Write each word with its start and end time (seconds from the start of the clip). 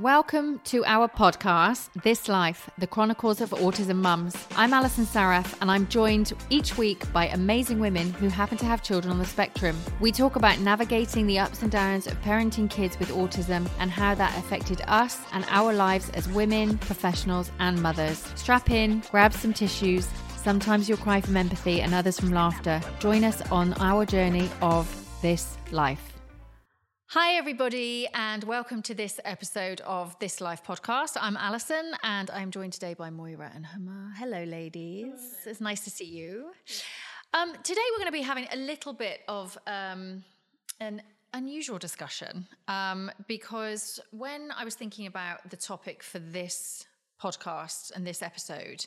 Welcome 0.00 0.58
to 0.64 0.84
our 0.86 1.06
podcast, 1.06 1.88
This 2.02 2.28
Life, 2.28 2.68
the 2.78 2.86
Chronicles 2.88 3.40
of 3.40 3.50
Autism 3.50 3.98
Mums. 3.98 4.34
I'm 4.56 4.72
Alison 4.72 5.06
Saraf, 5.06 5.54
and 5.60 5.70
I'm 5.70 5.86
joined 5.86 6.32
each 6.50 6.76
week 6.76 7.12
by 7.12 7.28
amazing 7.28 7.78
women 7.78 8.12
who 8.14 8.26
happen 8.26 8.58
to 8.58 8.64
have 8.64 8.82
children 8.82 9.12
on 9.12 9.20
the 9.20 9.24
spectrum. 9.24 9.78
We 10.00 10.10
talk 10.10 10.34
about 10.34 10.58
navigating 10.58 11.28
the 11.28 11.38
ups 11.38 11.62
and 11.62 11.70
downs 11.70 12.08
of 12.08 12.20
parenting 12.22 12.68
kids 12.68 12.98
with 12.98 13.10
autism 13.10 13.68
and 13.78 13.88
how 13.88 14.16
that 14.16 14.36
affected 14.36 14.82
us 14.88 15.20
and 15.30 15.46
our 15.48 15.72
lives 15.72 16.10
as 16.10 16.28
women, 16.28 16.76
professionals, 16.78 17.52
and 17.60 17.80
mothers. 17.80 18.18
Strap 18.34 18.72
in, 18.72 19.00
grab 19.12 19.32
some 19.32 19.52
tissues. 19.52 20.08
Sometimes 20.34 20.88
you'll 20.88 20.98
cry 20.98 21.20
from 21.20 21.36
empathy 21.36 21.80
and 21.82 21.94
others 21.94 22.18
from 22.18 22.32
laughter. 22.32 22.80
Join 22.98 23.22
us 23.22 23.48
on 23.52 23.74
our 23.74 24.04
journey 24.04 24.50
of 24.60 24.90
this 25.22 25.56
life. 25.70 26.13
Hi, 27.14 27.36
everybody, 27.36 28.08
and 28.12 28.42
welcome 28.42 28.82
to 28.82 28.92
this 28.92 29.20
episode 29.24 29.80
of 29.82 30.18
This 30.18 30.40
Life 30.40 30.64
podcast. 30.64 31.16
I'm 31.20 31.36
Alison, 31.36 31.92
and 32.02 32.28
I'm 32.30 32.50
joined 32.50 32.72
today 32.72 32.94
by 32.94 33.10
Moira 33.10 33.52
and 33.54 33.64
Huma. 33.64 34.12
Hello, 34.16 34.42
ladies. 34.42 35.12
Hello. 35.12 35.52
It's 35.52 35.60
nice 35.60 35.84
to 35.84 35.90
see 35.90 36.06
you. 36.06 36.50
Um, 37.32 37.52
today, 37.62 37.80
we're 37.92 37.98
going 37.98 38.08
to 38.08 38.18
be 38.18 38.22
having 38.22 38.48
a 38.52 38.56
little 38.56 38.92
bit 38.92 39.20
of 39.28 39.56
um, 39.68 40.24
an 40.80 41.02
unusual 41.34 41.78
discussion 41.78 42.48
um, 42.66 43.12
because 43.28 44.00
when 44.10 44.50
I 44.50 44.64
was 44.64 44.74
thinking 44.74 45.06
about 45.06 45.48
the 45.50 45.56
topic 45.56 46.02
for 46.02 46.18
this 46.18 46.84
podcast 47.22 47.94
and 47.94 48.04
this 48.04 48.22
episode, 48.22 48.86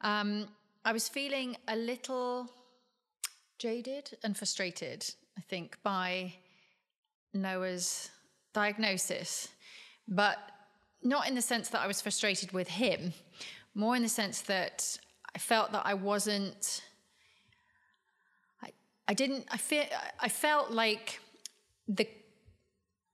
um, 0.00 0.46
I 0.82 0.94
was 0.94 1.10
feeling 1.10 1.58
a 1.68 1.76
little 1.76 2.50
jaded 3.58 4.16
and 4.24 4.34
frustrated, 4.34 5.04
I 5.36 5.42
think, 5.42 5.76
by 5.82 6.32
Noah's 7.34 8.10
diagnosis, 8.52 9.48
but 10.08 10.38
not 11.02 11.28
in 11.28 11.34
the 11.34 11.42
sense 11.42 11.68
that 11.70 11.80
I 11.80 11.86
was 11.86 12.00
frustrated 12.00 12.52
with 12.52 12.68
him, 12.68 13.12
more 13.74 13.96
in 13.96 14.02
the 14.02 14.08
sense 14.08 14.40
that 14.42 14.96
I 15.34 15.38
felt 15.38 15.72
that 15.72 15.84
I 15.84 15.94
wasn't. 15.94 16.82
I, 18.62 18.70
I 19.08 19.14
didn't. 19.14 19.46
I 19.50 19.56
feel. 19.56 19.84
I 20.20 20.28
felt 20.28 20.70
like 20.70 21.20
the 21.88 22.08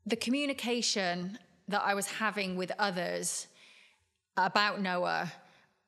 the 0.06 0.16
communication 0.16 1.38
that 1.68 1.82
I 1.84 1.94
was 1.94 2.06
having 2.06 2.56
with 2.56 2.72
others 2.78 3.46
about 4.36 4.80
Noah 4.80 5.32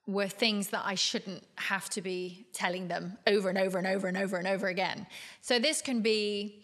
were 0.06 0.28
things 0.28 0.69
that 0.69 0.83
I 0.84 0.94
shouldn't 0.94 1.44
have 1.56 1.89
to 1.91 2.02
be 2.02 2.46
telling 2.52 2.89
them 2.89 3.19
over 3.27 3.48
and 3.48 3.58
over 3.58 3.78
and 3.78 3.86
over 3.86 4.08
and 4.08 4.17
over 4.17 4.36
and 4.36 4.48
over 4.48 4.67
again. 4.67 5.06
So 5.41 5.58
this 5.58 5.80
can 5.80 6.00
be 6.00 6.62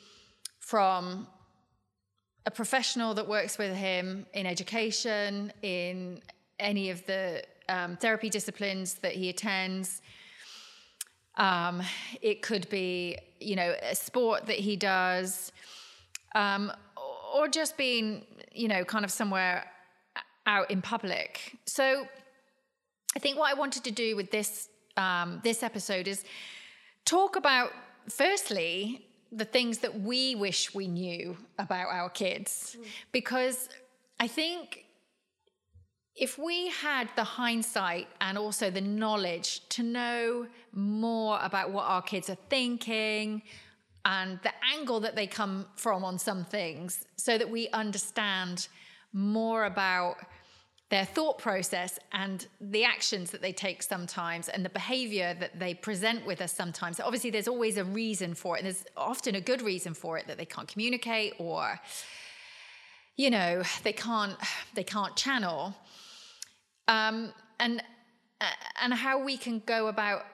from 0.59 1.29
a 2.49 2.51
professional 2.51 3.13
that 3.13 3.29
works 3.29 3.59
with 3.59 3.75
him 3.77 4.25
in 4.33 4.47
education, 4.47 5.53
in 5.61 6.19
any 6.59 6.89
of 6.89 7.05
the 7.05 7.43
um, 7.69 7.95
therapy 7.99 8.31
disciplines 8.31 8.95
that 8.95 9.13
he 9.13 9.29
attends. 9.29 10.01
Um, 11.37 11.83
it 12.23 12.41
could 12.41 12.67
be, 12.71 13.19
you 13.39 13.55
know, 13.55 13.75
a 13.83 13.95
sport 13.95 14.47
that 14.47 14.57
he 14.57 14.77
does, 14.77 15.53
um, 16.35 16.73
or 17.35 17.49
just 17.49 17.77
being, 17.77 18.25
you 18.51 18.67
know, 18.67 18.83
kind 18.83 19.05
of 19.05 19.13
somewhere 19.13 19.67
out 20.47 20.71
in 20.71 20.81
public. 20.81 21.55
So, 21.67 22.09
I 23.15 23.19
think 23.19 23.39
what 23.39 23.51
I 23.51 23.55
wanted 23.59 23.85
to 23.85 23.91
do 23.91 24.17
with 24.17 24.31
this 24.31 24.71
um, 24.97 25.41
this 25.45 25.63
episode 25.63 26.09
is 26.09 26.25
talk 27.05 27.37
about, 27.37 27.73
firstly, 28.09 29.08
the 29.31 29.45
things 29.45 29.79
that 29.79 30.01
we 30.01 30.35
wish 30.35 30.75
we 30.75 30.89
knew 30.89 31.37
about 31.59 31.89
our 31.89 32.11
kids. 32.11 32.77
Mm. 32.79 32.85
Because 33.13 33.69
I 34.19 34.27
think 34.27 34.85
if 36.17 36.39
we 36.39 36.69
had 36.69 37.09
the 37.15 37.25
hindsight 37.25 38.09
and 38.21 38.37
also 38.37 38.71
the 38.71 38.81
knowledge 38.81 39.69
to 39.69 39.83
know 39.83 40.47
more 40.73 41.39
about 41.43 41.71
what 41.71 41.85
our 41.85 42.03
kids 42.03 42.29
are 42.29 42.39
thinking 42.49 43.43
and 44.05 44.41
the 44.43 44.53
angle 44.75 45.01
that 45.01 45.15
they 45.15 45.27
come 45.27 45.67
from 45.77 46.05
on 46.05 46.19
some 46.19 46.45
things, 46.45 47.05
so 47.17 47.39
that 47.39 47.49
we 47.49 47.69
understand 47.71 48.69
more 49.13 49.67
about 49.67 50.17
their 50.91 51.05
thought 51.05 51.39
process 51.39 51.99
and 52.13 52.47
the 52.61 52.85
actions 52.85 53.31
that 53.31 53.43
they 53.43 53.53
take 53.53 53.83
sometimes 53.83 54.49
and 54.49 54.65
the 54.65 54.71
behavior 54.71 55.37
that 55.39 55.59
they 55.59 55.75
present 55.75 56.25
with 56.25 56.41
us 56.41 56.53
sometimes. 56.53 56.99
Obviously, 56.99 57.31
there's 57.31 57.49
always 57.49 57.77
a 57.77 57.85
reason 57.85 58.35
for 58.35 58.57
it, 58.57 58.61
and 58.61 58.67
there's 58.67 58.85
often 58.97 59.35
a 59.35 59.41
good 59.41 59.61
reason 59.61 59.93
for 59.93 60.17
it 60.17 60.27
that 60.27 60.39
they 60.39 60.47
can't 60.47 60.69
communicate 60.69 61.35
or 61.39 61.79
you 63.17 63.31
know 63.31 63.63
they 63.83 63.93
can't 63.93 64.37
they 64.75 64.85
can't 64.85 65.15
channel 65.17 65.75
um, 66.87 67.33
and 67.61 67.83
and 68.81 68.95
how 68.95 69.23
we 69.23 69.37
can 69.37 69.61
go 69.67 69.89
about 69.89 70.25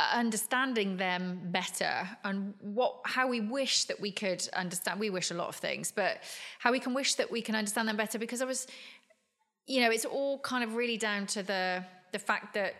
understanding 0.00 0.96
them 0.96 1.40
better 1.46 2.08
and 2.24 2.54
what 2.60 3.00
how 3.04 3.26
we 3.26 3.40
wish 3.40 3.84
that 3.84 4.00
we 4.00 4.12
could 4.12 4.46
understand 4.52 5.00
we 5.00 5.10
wish 5.10 5.30
a 5.32 5.34
lot 5.34 5.48
of 5.48 5.56
things 5.56 5.90
but 5.90 6.18
how 6.60 6.70
we 6.70 6.78
can 6.78 6.94
wish 6.94 7.14
that 7.14 7.30
we 7.30 7.42
can 7.42 7.56
understand 7.56 7.88
them 7.88 7.96
better 7.96 8.16
because 8.16 8.40
i 8.40 8.44
was 8.44 8.68
you 9.68 9.80
know, 9.80 9.90
it's 9.90 10.04
all 10.04 10.38
kind 10.40 10.64
of 10.64 10.74
really 10.74 10.96
down 10.96 11.26
to 11.26 11.42
the 11.42 11.84
the 12.12 12.18
fact 12.18 12.54
that 12.54 12.74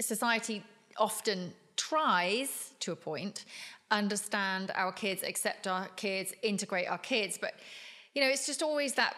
society 0.00 0.62
often 0.98 1.52
tries 1.76 2.72
to 2.80 2.92
a 2.92 2.96
point 2.96 3.44
understand 3.90 4.72
our 4.74 4.92
kids, 4.92 5.22
accept 5.22 5.66
our 5.66 5.86
kids, 5.96 6.34
integrate 6.42 6.88
our 6.88 6.98
kids, 6.98 7.38
but 7.40 7.54
you 8.14 8.22
know, 8.22 8.28
it's 8.28 8.46
just 8.46 8.62
always 8.62 8.94
that 8.94 9.14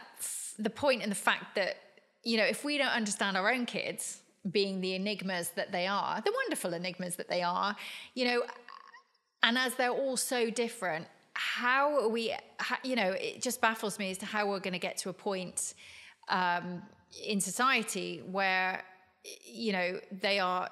the 0.58 0.72
and 1.02 1.10
the 1.10 1.16
fact 1.16 1.54
that 1.54 1.76
you 2.24 2.36
know, 2.36 2.44
if 2.44 2.64
we 2.64 2.76
don't 2.76 2.88
understand 2.88 3.36
our 3.36 3.50
own 3.50 3.64
kids 3.64 4.20
being 4.50 4.80
the 4.80 4.94
enigmas 4.94 5.50
that 5.50 5.72
they 5.72 5.86
are, 5.86 6.20
the 6.20 6.32
wonderful 6.32 6.74
enigmas 6.74 7.16
that 7.16 7.28
they 7.28 7.42
are, 7.42 7.76
you 8.14 8.24
know, 8.24 8.42
and 9.42 9.56
as 9.56 9.74
they're 9.76 9.90
all 9.90 10.16
so 10.16 10.50
different, 10.50 11.06
how 11.38 12.08
we, 12.08 12.34
you 12.82 12.96
know, 12.96 13.12
it 13.12 13.40
just 13.40 13.60
baffles 13.60 13.98
me 13.98 14.10
as 14.10 14.18
to 14.18 14.26
how 14.26 14.48
we're 14.48 14.58
going 14.58 14.72
to 14.72 14.80
get 14.80 14.98
to 14.98 15.08
a 15.08 15.12
point 15.12 15.74
um, 16.28 16.82
in 17.24 17.40
society 17.40 18.22
where, 18.30 18.82
you 19.44 19.72
know, 19.72 20.00
they 20.10 20.40
are 20.40 20.68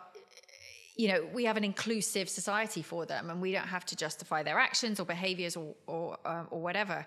you 0.97 1.09
know, 1.09 1.27
we 1.35 1.45
have 1.45 1.59
an 1.59 1.65
inclusive 1.65 2.27
society 2.27 2.81
for 2.81 3.05
them, 3.05 3.29
and 3.29 3.43
we 3.43 3.53
don't 3.53 3.67
have 3.67 3.85
to 3.85 3.97
justify 3.97 4.43
their 4.43 4.59
actions 4.59 4.99
or 4.99 5.05
behaviors 5.05 5.55
or 5.55 5.75
or, 5.87 6.17
uh, 6.25 6.45
or 6.51 6.63
whatever. 6.63 7.07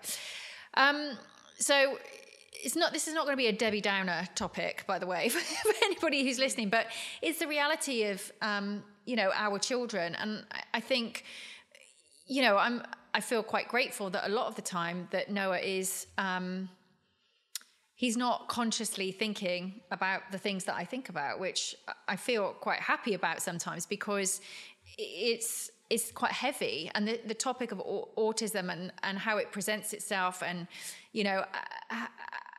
Um, 0.74 1.18
so 1.58 1.98
it's 2.52 2.76
not. 2.76 2.92
This 2.92 3.08
is 3.08 3.14
not 3.14 3.24
going 3.24 3.32
to 3.32 3.36
be 3.36 3.48
a 3.48 3.52
Debbie 3.52 3.80
Downer 3.80 4.28
topic, 4.36 4.84
by 4.86 5.00
the 5.00 5.08
way, 5.08 5.28
for, 5.28 5.40
anybody 5.82 6.22
who's 6.22 6.38
listening. 6.38 6.68
But 6.68 6.86
it's 7.20 7.40
the 7.40 7.48
reality 7.48 8.04
of 8.04 8.32
um, 8.40 8.84
you 9.06 9.16
know 9.16 9.32
our 9.34 9.58
children, 9.58 10.14
and 10.14 10.46
I 10.72 10.78
think 10.78 11.24
you 12.28 12.42
know 12.42 12.56
I'm 12.56 12.84
I 13.14 13.20
feel 13.20 13.42
quite 13.42 13.68
grateful 13.68 14.10
that 14.10 14.26
a 14.26 14.32
lot 14.32 14.46
of 14.46 14.54
the 14.54 14.62
time 14.62 15.08
that 15.10 15.30
Noah 15.30 15.58
is 15.58 16.06
um, 16.18 16.68
he's 17.94 18.16
not 18.16 18.48
consciously 18.48 19.12
thinking 19.12 19.80
about 19.90 20.22
the 20.32 20.38
things 20.38 20.64
that 20.64 20.76
I 20.76 20.84
think 20.84 21.08
about, 21.08 21.40
which 21.40 21.74
I 22.08 22.16
feel 22.16 22.52
quite 22.52 22.80
happy 22.80 23.14
about 23.14 23.42
sometimes 23.42 23.86
because 23.86 24.40
it's 24.98 25.70
it's 25.90 26.12
quite 26.12 26.32
heavy. 26.32 26.90
And 26.94 27.06
the, 27.08 27.20
the 27.26 27.34
topic 27.34 27.72
of 27.72 27.78
autism 28.16 28.72
and, 28.72 28.92
and 29.02 29.18
how 29.18 29.38
it 29.38 29.50
presents 29.50 29.92
itself 29.92 30.42
and 30.42 30.68
you 31.12 31.24
know 31.24 31.44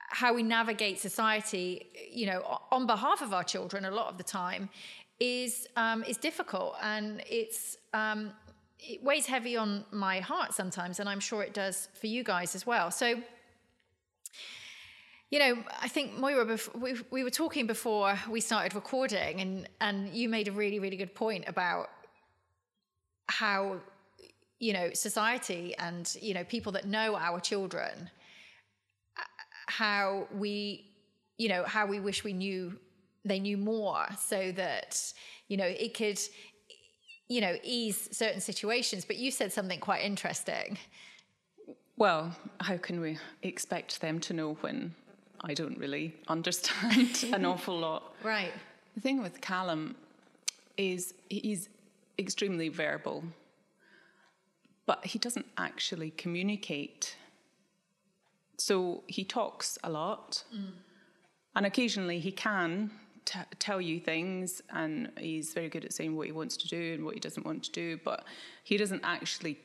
how 0.10 0.34
we 0.34 0.44
navigate 0.44 1.00
society 1.00 1.88
you 2.12 2.26
know 2.26 2.60
on 2.70 2.86
behalf 2.86 3.22
of 3.22 3.34
our 3.34 3.46
children 3.46 3.86
a 3.86 3.92
lot 3.92 4.08
of 4.12 4.18
the 4.18 4.24
time 4.24 4.70
is 5.22 5.68
um, 5.78 6.04
is 6.04 6.18
difficult. 6.18 6.76
And 6.82 7.24
it's 7.30 7.78
um, 7.94 8.34
it 8.81 9.03
weighs 9.03 9.28
heavy 9.28 9.56
on 9.56 9.86
my 9.92 10.19
heart 10.19 10.53
sometimes, 10.53 11.00
and 11.00 11.08
I'm 11.08 11.19
sure 11.19 11.44
it 11.44 11.53
does 11.53 11.88
for 12.00 12.08
you 12.08 12.24
guys 12.24 12.56
as 12.56 12.66
well. 12.66 12.90
So, 12.90 13.22
you 15.29 15.40
know, 15.40 15.64
I 15.79 15.88
think 15.88 16.17
Moira, 16.17 16.58
we, 16.76 16.96
we 17.11 17.23
were 17.23 17.29
talking 17.29 17.67
before 17.67 18.17
we 18.29 18.41
started 18.41 18.73
recording, 18.73 19.40
and 19.40 19.70
and 19.79 20.09
you 20.14 20.28
made 20.28 20.47
a 20.47 20.52
really 20.52 20.79
really 20.79 20.97
good 20.97 21.14
point 21.14 21.46
about 21.47 21.90
how 23.28 23.79
you 24.59 24.73
know 24.73 24.91
society 24.94 25.76
and 25.78 26.16
you 26.20 26.34
know 26.34 26.44
people 26.44 26.72
that 26.72 26.85
know 26.85 27.16
our 27.16 27.40
children, 27.40 28.09
uh, 29.17 29.23
how 29.67 30.28
we 30.34 30.91
you 31.38 31.50
know 31.50 31.64
how 31.64 31.85
we 31.85 32.00
wish 32.00 32.23
we 32.23 32.34
knew 32.34 32.78
they 33.23 33.40
knew 33.40 33.58
more 33.58 34.08
so 34.17 34.52
that 34.53 35.14
you 35.47 35.56
know 35.56 35.66
it 35.66 35.94
could 35.94 36.20
you 37.32 37.40
know, 37.40 37.56
ease 37.64 38.10
certain 38.12 38.42
situations. 38.42 39.06
But 39.06 39.16
you 39.16 39.32
said 39.32 39.54
something 39.54 39.80
quite 39.80 40.04
interesting. 40.04 40.78
Well, 41.96 42.36
how 42.60 42.78
can 42.78 43.00
we 43.00 43.18
expect 43.42 44.02
them 44.02 44.20
to 44.22 44.34
know 44.34 44.54
when 44.62 44.94
I 45.42 45.54
don't 45.54 45.78
really 45.78 46.14
understand 46.28 47.24
an 47.34 47.46
awful 47.46 47.80
lot? 47.80 48.16
Right. 48.22 48.52
The 48.96 49.02
thing 49.02 49.22
with 49.24 49.40
Callum 49.40 49.96
is 50.76 51.14
he's 51.30 51.70
extremely 52.20 52.68
verbal, 52.68 53.24
but 54.86 55.06
he 55.06 55.18
doesn't 55.18 55.46
actually 55.58 56.12
communicate 56.12 57.16
so 58.58 59.04
he 59.08 59.24
talks 59.24 59.80
a 59.84 59.90
lot, 59.90 60.44
mm. 60.56 60.70
and 61.56 61.66
occasionally 61.66 62.20
he 62.20 62.32
can 62.32 62.92
t- 63.26 63.40
tell 63.59 63.82
you 63.82 64.00
things, 64.00 64.62
and 64.70 65.12
he's 65.18 65.53
very 65.53 65.70
good 65.70 65.85
at 65.85 65.94
saying 65.94 66.16
what 66.16 66.26
he 66.28 66.32
wants 66.32 66.58
to 66.58 66.68
do 66.68 66.94
and 66.94 67.06
what 67.06 67.14
he 67.14 67.20
doesn't 67.20 67.46
want 67.46 67.64
to 67.64 67.72
do, 67.72 68.00
but 68.03 68.23
he 68.64 68.78
doesn't 68.78 69.02
actually 69.03 69.58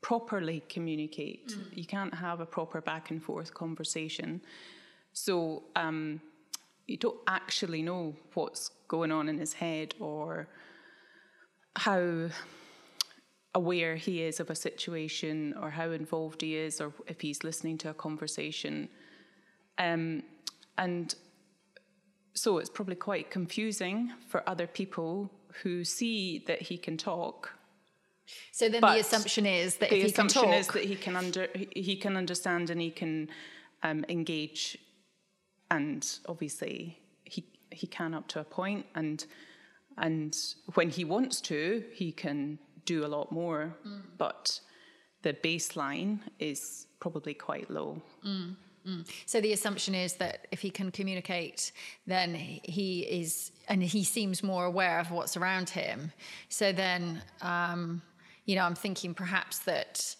properly 0.00 0.62
communicate. 0.68 1.56
You 1.74 1.84
can't 1.84 2.14
have 2.14 2.40
a 2.40 2.46
proper 2.46 2.80
back 2.80 3.10
and 3.10 3.22
forth 3.22 3.52
conversation. 3.52 4.40
So 5.12 5.64
um, 5.74 6.20
you 6.86 6.96
don't 6.96 7.18
actually 7.26 7.82
know 7.82 8.14
what's 8.34 8.70
going 8.86 9.12
on 9.12 9.28
in 9.28 9.38
his 9.38 9.52
head 9.52 9.94
or 9.98 10.48
how 11.76 12.30
aware 13.54 13.96
he 13.96 14.22
is 14.22 14.40
of 14.40 14.50
a 14.50 14.54
situation 14.54 15.54
or 15.60 15.70
how 15.70 15.90
involved 15.90 16.42
he 16.42 16.54
is 16.56 16.80
or 16.80 16.92
if 17.06 17.20
he's 17.20 17.42
listening 17.42 17.76
to 17.78 17.90
a 17.90 17.94
conversation. 17.94 18.88
Um, 19.78 20.22
and 20.76 21.14
so 22.42 22.58
it's 22.58 22.70
probably 22.70 22.96
quite 22.96 23.30
confusing 23.30 24.12
for 24.28 24.48
other 24.48 24.66
people 24.66 25.30
who 25.62 25.84
see 25.84 26.44
that 26.46 26.62
he 26.62 26.76
can 26.78 26.96
talk. 26.96 27.52
So 28.52 28.68
then 28.68 28.80
But 28.80 28.94
the 28.94 29.00
assumption 29.00 29.46
is 29.46 29.76
that 29.76 29.90
the 29.90 29.96
if 29.96 30.02
he 30.06 30.12
can 30.12 30.26
assumption 30.26 30.42
talk, 30.50 30.54
is 30.60 30.68
that 30.68 30.84
he 30.84 30.96
can 30.96 31.16
under 31.16 31.48
he- 31.74 31.96
can 31.96 32.16
understand 32.16 32.70
and 32.70 32.80
he 32.80 32.90
can 32.90 33.28
um, 33.82 34.04
engage, 34.08 34.76
and 35.70 36.06
obviously 36.28 36.98
he 37.24 37.44
he 37.70 37.86
can 37.86 38.14
up 38.14 38.28
to 38.28 38.40
a 38.40 38.44
point, 38.44 38.84
and 38.94 39.24
and 39.96 40.36
when 40.74 40.90
he 40.90 41.04
wants 41.04 41.40
to, 41.40 41.82
he 41.92 42.12
can 42.12 42.58
do 42.84 43.04
a 43.04 43.08
lot 43.16 43.32
more, 43.32 43.74
Mm. 43.86 44.02
but 44.18 44.60
the 45.22 45.32
baseline 45.34 46.20
is 46.38 46.86
probably 47.00 47.34
quite 47.34 47.68
low. 47.70 48.00
So 49.26 49.40
the 49.40 49.52
assumption 49.52 49.94
is 49.94 50.14
that 50.14 50.46
if 50.50 50.60
he 50.60 50.70
can 50.70 50.90
communicate, 50.90 51.72
then 52.06 52.34
he 52.34 53.00
is, 53.02 53.52
and 53.68 53.82
he 53.82 54.04
seems 54.04 54.42
more 54.42 54.64
aware 54.64 54.98
of 55.00 55.10
what's 55.10 55.36
around 55.36 55.70
him. 55.70 56.12
So 56.48 56.72
then, 56.72 57.22
um, 57.42 58.02
you 58.46 58.56
know, 58.56 58.62
I'm 58.62 58.74
thinking 58.74 59.14
perhaps 59.14 59.58
that, 59.60 60.16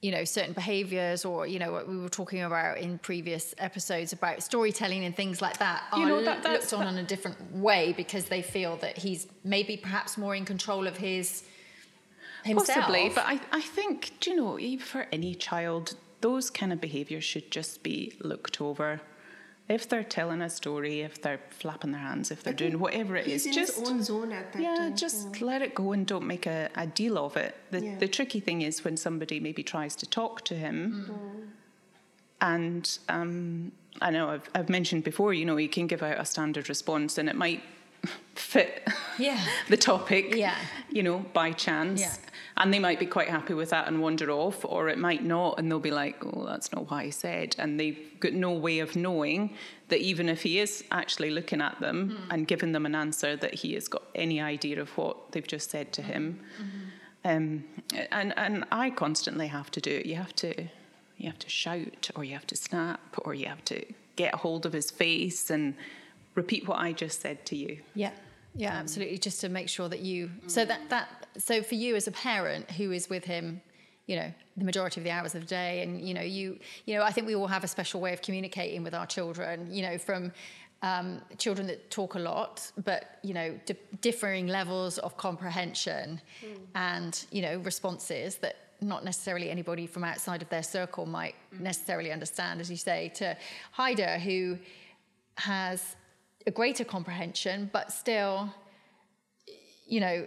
you 0.00 0.10
know, 0.12 0.24
certain 0.24 0.52
behaviors 0.52 1.24
or, 1.24 1.46
you 1.46 1.58
know, 1.58 1.72
what 1.72 1.88
we 1.88 1.96
were 1.96 2.08
talking 2.08 2.42
about 2.42 2.78
in 2.78 2.98
previous 2.98 3.54
episodes 3.58 4.12
about 4.12 4.42
storytelling 4.42 5.04
and 5.04 5.14
things 5.16 5.40
like 5.40 5.58
that 5.58 5.82
You 5.96 6.02
are 6.04 6.08
know, 6.08 6.22
that- 6.24 6.42
that's- 6.42 6.72
looked 6.72 6.84
on 6.84 6.86
in 6.96 6.98
a 7.04 7.06
different 7.06 7.38
way 7.56 7.92
because 7.92 8.24
they 8.26 8.42
feel 8.42 8.76
that 8.78 8.98
he's 8.98 9.26
maybe 9.44 9.76
perhaps 9.76 10.16
more 10.16 10.34
in 10.34 10.44
control 10.44 10.86
of 10.86 10.96
his 10.96 11.44
himself. 12.44 12.78
Possibly, 12.78 13.08
but 13.14 13.24
I, 13.26 13.40
I 13.52 13.60
think, 13.60 14.12
do 14.20 14.30
you 14.30 14.36
know, 14.36 14.78
for 14.78 15.06
any 15.12 15.34
child, 15.36 15.94
those 16.22 16.50
kind 16.50 16.72
of 16.72 16.80
behaviours 16.80 17.24
should 17.24 17.50
just 17.50 17.82
be 17.82 18.14
looked 18.20 18.60
over. 18.60 19.00
If 19.68 19.88
they're 19.88 20.02
telling 20.04 20.42
a 20.42 20.50
story, 20.50 21.00
if 21.02 21.22
they're 21.22 21.40
flapping 21.50 21.92
their 21.92 22.00
hands, 22.00 22.30
if 22.30 22.42
they're 22.42 22.52
doing 22.52 22.78
whatever 22.80 23.14
it 23.16 23.26
He's 23.26 23.42
is, 23.42 23.46
in 23.46 23.52
just 23.52 23.86
own 23.86 24.02
zone 24.02 24.32
at 24.32 24.52
that 24.52 24.60
yeah, 24.62 24.74
time. 24.76 24.96
just 24.96 25.40
let 25.40 25.62
it 25.62 25.74
go 25.74 25.92
and 25.92 26.06
don't 26.06 26.26
make 26.26 26.46
a, 26.46 26.68
a 26.74 26.86
deal 26.86 27.16
of 27.16 27.36
it. 27.36 27.54
The, 27.70 27.80
Yeah. 27.80 27.98
the 27.98 28.08
tricky 28.08 28.40
thing 28.40 28.62
is 28.62 28.84
when 28.84 28.96
somebody 28.96 29.38
maybe 29.40 29.62
tries 29.62 29.94
to 29.96 30.06
talk 30.06 30.44
to 30.46 30.54
him, 30.54 31.06
Mm. 31.08 31.48
and 32.40 32.98
um, 33.08 33.72
I 34.00 34.10
know 34.10 34.30
I've, 34.30 34.50
I've 34.54 34.68
mentioned 34.68 35.04
before, 35.04 35.32
you 35.32 35.44
know, 35.44 35.56
you 35.56 35.68
can 35.68 35.86
give 35.86 36.02
out 36.02 36.18
a 36.18 36.24
standard 36.24 36.68
response 36.68 37.16
and 37.18 37.28
it 37.28 37.36
might 37.36 37.62
fit 38.34 38.86
Yeah. 39.18 39.40
the 39.68 39.76
topic, 39.76 40.34
Yeah. 40.34 40.56
you 40.90 41.02
know, 41.02 41.18
by 41.32 41.52
chance. 41.52 42.00
Yeah. 42.00 42.14
And 42.56 42.72
they 42.72 42.78
might 42.78 43.00
be 43.00 43.06
quite 43.06 43.28
happy 43.28 43.54
with 43.54 43.70
that 43.70 43.88
and 43.88 44.02
wander 44.02 44.30
off, 44.30 44.64
or 44.64 44.88
it 44.88 44.98
might 44.98 45.24
not, 45.24 45.58
and 45.58 45.70
they'll 45.70 45.80
be 45.80 45.90
like, 45.90 46.22
oh, 46.24 46.44
that's 46.46 46.70
not 46.72 46.90
what 46.90 46.98
I 46.98 47.10
said. 47.10 47.56
And 47.58 47.80
they've 47.80 47.98
got 48.20 48.34
no 48.34 48.52
way 48.52 48.80
of 48.80 48.94
knowing 48.94 49.54
that 49.88 50.00
even 50.00 50.28
if 50.28 50.42
he 50.42 50.58
is 50.58 50.84
actually 50.90 51.30
looking 51.30 51.60
at 51.62 51.80
them 51.80 52.10
Hmm. 52.10 52.30
and 52.30 52.46
giving 52.46 52.72
them 52.72 52.84
an 52.84 52.94
answer, 52.94 53.36
that 53.36 53.54
he 53.54 53.72
has 53.74 53.88
got 53.88 54.02
any 54.14 54.40
idea 54.40 54.80
of 54.80 54.90
what 54.98 55.32
they've 55.32 55.46
just 55.46 55.70
said 55.70 55.92
to 55.94 56.02
him. 56.02 56.40
Mm-hmm. 56.60 56.88
Um, 57.24 57.64
and, 58.10 58.34
and 58.36 58.64
I 58.70 58.90
constantly 58.90 59.46
have 59.46 59.70
to 59.70 59.80
do 59.80 59.90
it. 59.90 60.06
You 60.06 60.16
have 60.16 60.34
to, 60.36 60.64
you 61.16 61.26
have 61.26 61.38
to 61.38 61.48
shout, 61.48 62.10
or 62.14 62.24
you 62.24 62.34
have 62.34 62.46
to 62.48 62.56
snap, 62.56 63.00
or 63.24 63.32
you 63.32 63.46
have 63.46 63.64
to 63.66 63.84
get 64.16 64.34
a 64.34 64.36
hold 64.36 64.66
of 64.66 64.72
his 64.72 64.90
face 64.90 65.48
and 65.48 65.74
repeat 66.34 66.68
what 66.68 66.78
I 66.78 66.92
just 66.92 67.20
said 67.20 67.46
to 67.46 67.56
you. 67.56 67.78
Yeah. 67.94 68.10
Yeah, 68.54 68.72
um, 68.72 68.80
absolutely. 68.80 69.18
Just 69.18 69.40
to 69.42 69.48
make 69.48 69.68
sure 69.68 69.88
that 69.88 70.00
you 70.00 70.28
mm. 70.28 70.50
so 70.50 70.64
that 70.64 70.88
that 70.90 71.26
so 71.38 71.62
for 71.62 71.74
you 71.74 71.96
as 71.96 72.06
a 72.06 72.12
parent 72.12 72.70
who 72.70 72.92
is 72.92 73.08
with 73.08 73.24
him, 73.24 73.60
you 74.06 74.16
know, 74.16 74.32
the 74.56 74.64
majority 74.64 75.00
of 75.00 75.04
the 75.04 75.10
hours 75.10 75.34
of 75.34 75.42
the 75.42 75.46
day, 75.46 75.82
and 75.82 76.00
you 76.00 76.14
know, 76.14 76.22
you 76.22 76.58
you 76.86 76.94
know, 76.94 77.02
I 77.02 77.12
think 77.12 77.26
we 77.26 77.34
all 77.34 77.46
have 77.46 77.64
a 77.64 77.68
special 77.68 78.00
way 78.00 78.12
of 78.12 78.22
communicating 78.22 78.82
with 78.82 78.94
our 78.94 79.06
children. 79.06 79.72
You 79.72 79.82
know, 79.82 79.98
from 79.98 80.32
um, 80.82 81.22
children 81.38 81.66
that 81.68 81.90
talk 81.90 82.14
a 82.14 82.18
lot, 82.18 82.70
but 82.84 83.18
you 83.22 83.34
know, 83.34 83.58
di- 83.64 83.76
differing 84.00 84.48
levels 84.48 84.98
of 84.98 85.16
comprehension, 85.16 86.20
hmm. 86.40 86.62
and 86.74 87.24
you 87.30 87.42
know, 87.42 87.58
responses 87.58 88.36
that 88.36 88.56
not 88.80 89.04
necessarily 89.04 89.48
anybody 89.48 89.86
from 89.86 90.02
outside 90.02 90.42
of 90.42 90.48
their 90.48 90.62
circle 90.62 91.06
might 91.06 91.36
hmm. 91.56 91.62
necessarily 91.62 92.12
understand. 92.12 92.60
As 92.60 92.70
you 92.70 92.76
say, 92.76 93.10
to 93.14 93.36
Haider, 93.78 94.20
who 94.20 94.58
has 95.36 95.96
a 96.46 96.50
greater 96.50 96.84
comprehension, 96.84 97.70
but 97.72 97.92
still, 97.92 98.52
you 99.86 100.00
know, 100.00 100.26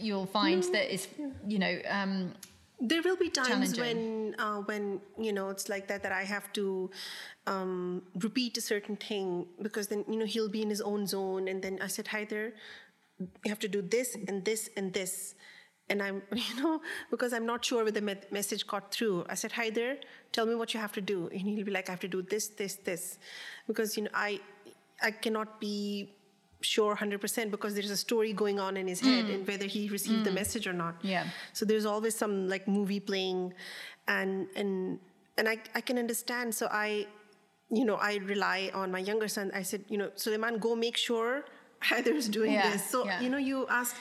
you'll 0.00 0.26
find 0.26 0.62
that 0.64 0.92
is, 0.92 1.08
you 1.46 1.58
know, 1.58 1.78
um, 1.88 2.34
there 2.80 3.02
will 3.02 3.16
be 3.16 3.28
times 3.28 3.78
when 3.78 4.34
uh, 4.38 4.60
when 4.62 5.00
you 5.18 5.32
know 5.32 5.50
it's 5.50 5.68
like 5.68 5.86
that 5.88 6.02
that 6.02 6.12
I 6.12 6.24
have 6.24 6.50
to 6.54 6.90
um, 7.46 8.02
repeat 8.14 8.56
a 8.56 8.60
certain 8.60 8.96
thing 8.96 9.46
because 9.60 9.88
then 9.88 10.04
you 10.08 10.18
know 10.18 10.24
he'll 10.24 10.48
be 10.48 10.62
in 10.62 10.70
his 10.70 10.80
own 10.80 11.06
zone 11.06 11.48
and 11.48 11.62
then 11.62 11.78
I 11.82 11.88
said 11.88 12.08
hi 12.08 12.24
there. 12.24 12.52
You 13.18 13.50
have 13.50 13.58
to 13.58 13.68
do 13.68 13.82
this 13.82 14.16
and 14.28 14.44
this 14.44 14.70
and 14.76 14.92
this. 14.94 15.34
And 15.90 16.02
I'm 16.02 16.22
you 16.34 16.56
know 16.62 16.80
because 17.10 17.34
I'm 17.34 17.44
not 17.44 17.64
sure 17.64 17.84
whether 17.84 18.00
the 18.00 18.06
me- 18.06 18.28
message 18.30 18.66
got 18.66 18.92
through. 18.94 19.26
I 19.28 19.34
said 19.34 19.52
hi 19.52 19.68
there. 19.68 19.98
Tell 20.32 20.46
me 20.46 20.54
what 20.54 20.72
you 20.72 20.80
have 20.80 20.92
to 20.92 21.02
do. 21.02 21.28
And 21.28 21.42
he'll 21.42 21.66
be 21.66 21.70
like 21.70 21.90
I 21.90 21.92
have 21.92 22.00
to 22.00 22.08
do 22.08 22.22
this 22.22 22.48
this 22.48 22.76
this. 22.76 23.18
Because 23.66 23.96
you 23.98 24.04
know 24.04 24.10
I 24.14 24.40
I 25.02 25.10
cannot 25.10 25.60
be 25.60 26.14
sure 26.62 26.94
100% 26.94 27.50
because 27.50 27.74
there's 27.74 27.90
a 27.90 27.96
story 27.96 28.32
going 28.32 28.60
on 28.60 28.76
in 28.76 28.86
his 28.86 29.00
head 29.00 29.26
mm. 29.26 29.34
and 29.34 29.46
whether 29.48 29.66
he 29.66 29.88
received 29.88 30.24
the 30.24 30.30
mm. 30.30 30.34
message 30.34 30.66
or 30.66 30.72
not. 30.72 30.96
Yeah. 31.02 31.24
so 31.52 31.64
there's 31.64 31.86
always 31.86 32.14
some 32.14 32.48
like 32.48 32.68
movie 32.68 33.00
playing 33.00 33.54
and 34.08 34.46
and 34.56 34.98
and 35.38 35.48
I, 35.48 35.58
I 35.74 35.80
can 35.80 35.98
understand. 35.98 36.54
So 36.54 36.68
i 36.70 37.06
you 37.72 37.84
know 37.84 37.96
i 37.96 38.16
rely 38.16 38.70
on 38.74 38.90
my 38.90 38.98
younger 38.98 39.28
son. 39.28 39.50
I 39.54 39.62
said 39.62 39.84
you 39.88 39.96
know 39.96 40.10
suleiman 40.16 40.58
go 40.58 40.76
make 40.76 40.96
sure 40.96 41.44
Haider's 41.80 42.28
doing 42.28 42.52
Yeah, 42.52 42.70
this. 42.70 42.90
So 42.90 43.04
yeah. 43.06 43.20
you 43.20 43.30
know 43.30 43.38
you 43.38 43.66
ask 43.68 43.96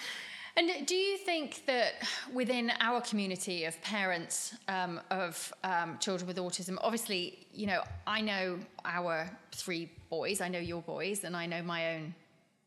And 0.59 0.85
do 0.85 0.93
you 0.93 1.17
think 1.17 1.65
that 1.67 1.93
within 2.33 2.73
our 2.81 2.99
community 2.99 3.63
of 3.63 3.81
parents 3.81 4.53
um, 4.67 4.99
of 5.09 5.53
um, 5.63 5.97
children 5.99 6.27
with 6.27 6.35
autism, 6.35 6.77
obviously, 6.81 7.47
you 7.53 7.65
know, 7.65 7.81
I 8.05 8.19
know 8.19 8.59
our 8.83 9.31
three 9.53 9.89
boys, 10.09 10.41
I 10.41 10.49
know 10.49 10.59
your 10.59 10.81
boys, 10.81 11.23
and 11.23 11.33
I 11.37 11.45
know 11.45 11.63
my 11.63 11.95
own 11.95 12.13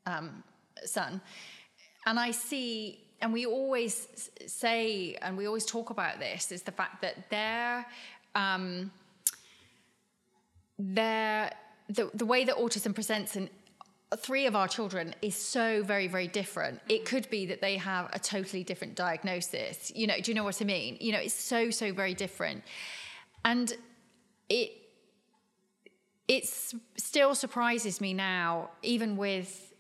um, 0.07 0.43
son. 0.87 1.21
And 2.07 2.19
I 2.19 2.31
see, 2.31 2.99
and 3.21 3.31
we 3.31 3.45
always 3.45 4.31
say, 4.47 5.19
and 5.21 5.37
we 5.37 5.47
always 5.47 5.67
talk 5.67 5.91
about 5.91 6.19
this, 6.19 6.51
is 6.51 6.63
the 6.63 6.73
fact 6.73 7.03
that 7.03 7.29
their, 7.29 7.85
um, 8.35 8.91
their, 10.79 11.53
the, 11.91 12.11
the 12.15 12.25
way 12.25 12.45
that 12.45 12.57
autism 12.57 12.95
presents 12.95 13.37
in 13.37 13.51
three 14.17 14.47
of 14.47 14.55
our 14.55 14.69
children 14.69 15.15
is 15.23 15.35
so 15.35 15.83
very 15.83 16.07
very 16.09 16.29
different. 16.29 16.81
It 16.89 17.05
mm-hmm. 17.05 17.05
could 17.05 17.31
be 17.31 17.47
that 17.47 17.61
they 17.61 17.77
have 17.77 18.11
a 18.13 18.19
totally 18.19 18.65
different 18.65 18.95
diagnosis. 18.95 19.93
You 19.95 20.07
know 20.07 20.21
do 20.21 20.31
you 20.31 20.35
know 20.35 20.45
what 20.45 20.61
i 20.61 20.65
mean? 20.65 20.97
You 21.01 21.13
know 21.13 21.19
it's 21.19 21.35
so 21.35 21.71
so 21.71 21.93
very 21.93 22.15
different. 22.15 22.63
And 23.45 23.73
it 24.49 24.71
it 26.29 26.47
still 26.97 27.35
surprises 27.35 28.01
me 28.01 28.15
now 28.15 28.71
even 28.83 29.17
with 29.17 29.73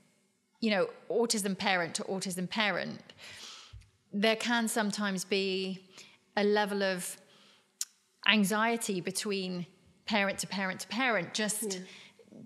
you 0.60 0.70
know 0.70 0.88
autism 1.10 1.56
parent 1.56 1.94
to 1.94 2.04
autism 2.04 2.48
parent 2.48 3.00
there 4.12 4.36
can 4.36 4.68
sometimes 4.68 5.24
be 5.24 5.82
a 6.36 6.44
level 6.44 6.82
of 6.82 7.16
anxiety 8.28 9.00
between 9.00 9.66
parent 10.06 10.38
to 10.38 10.46
parent 10.46 10.80
to 10.80 10.88
parent 10.88 11.32
just 11.34 11.74
hmm. 11.74 11.84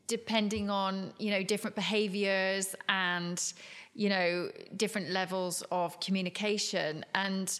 Depending 0.06 0.70
on 0.70 1.12
you 1.18 1.30
know 1.30 1.42
different 1.42 1.74
behaviors 1.76 2.74
and 2.88 3.52
you 3.94 4.08
know 4.08 4.50
different 4.76 5.10
levels 5.10 5.62
of 5.70 5.98
communication. 6.00 7.04
And 7.14 7.58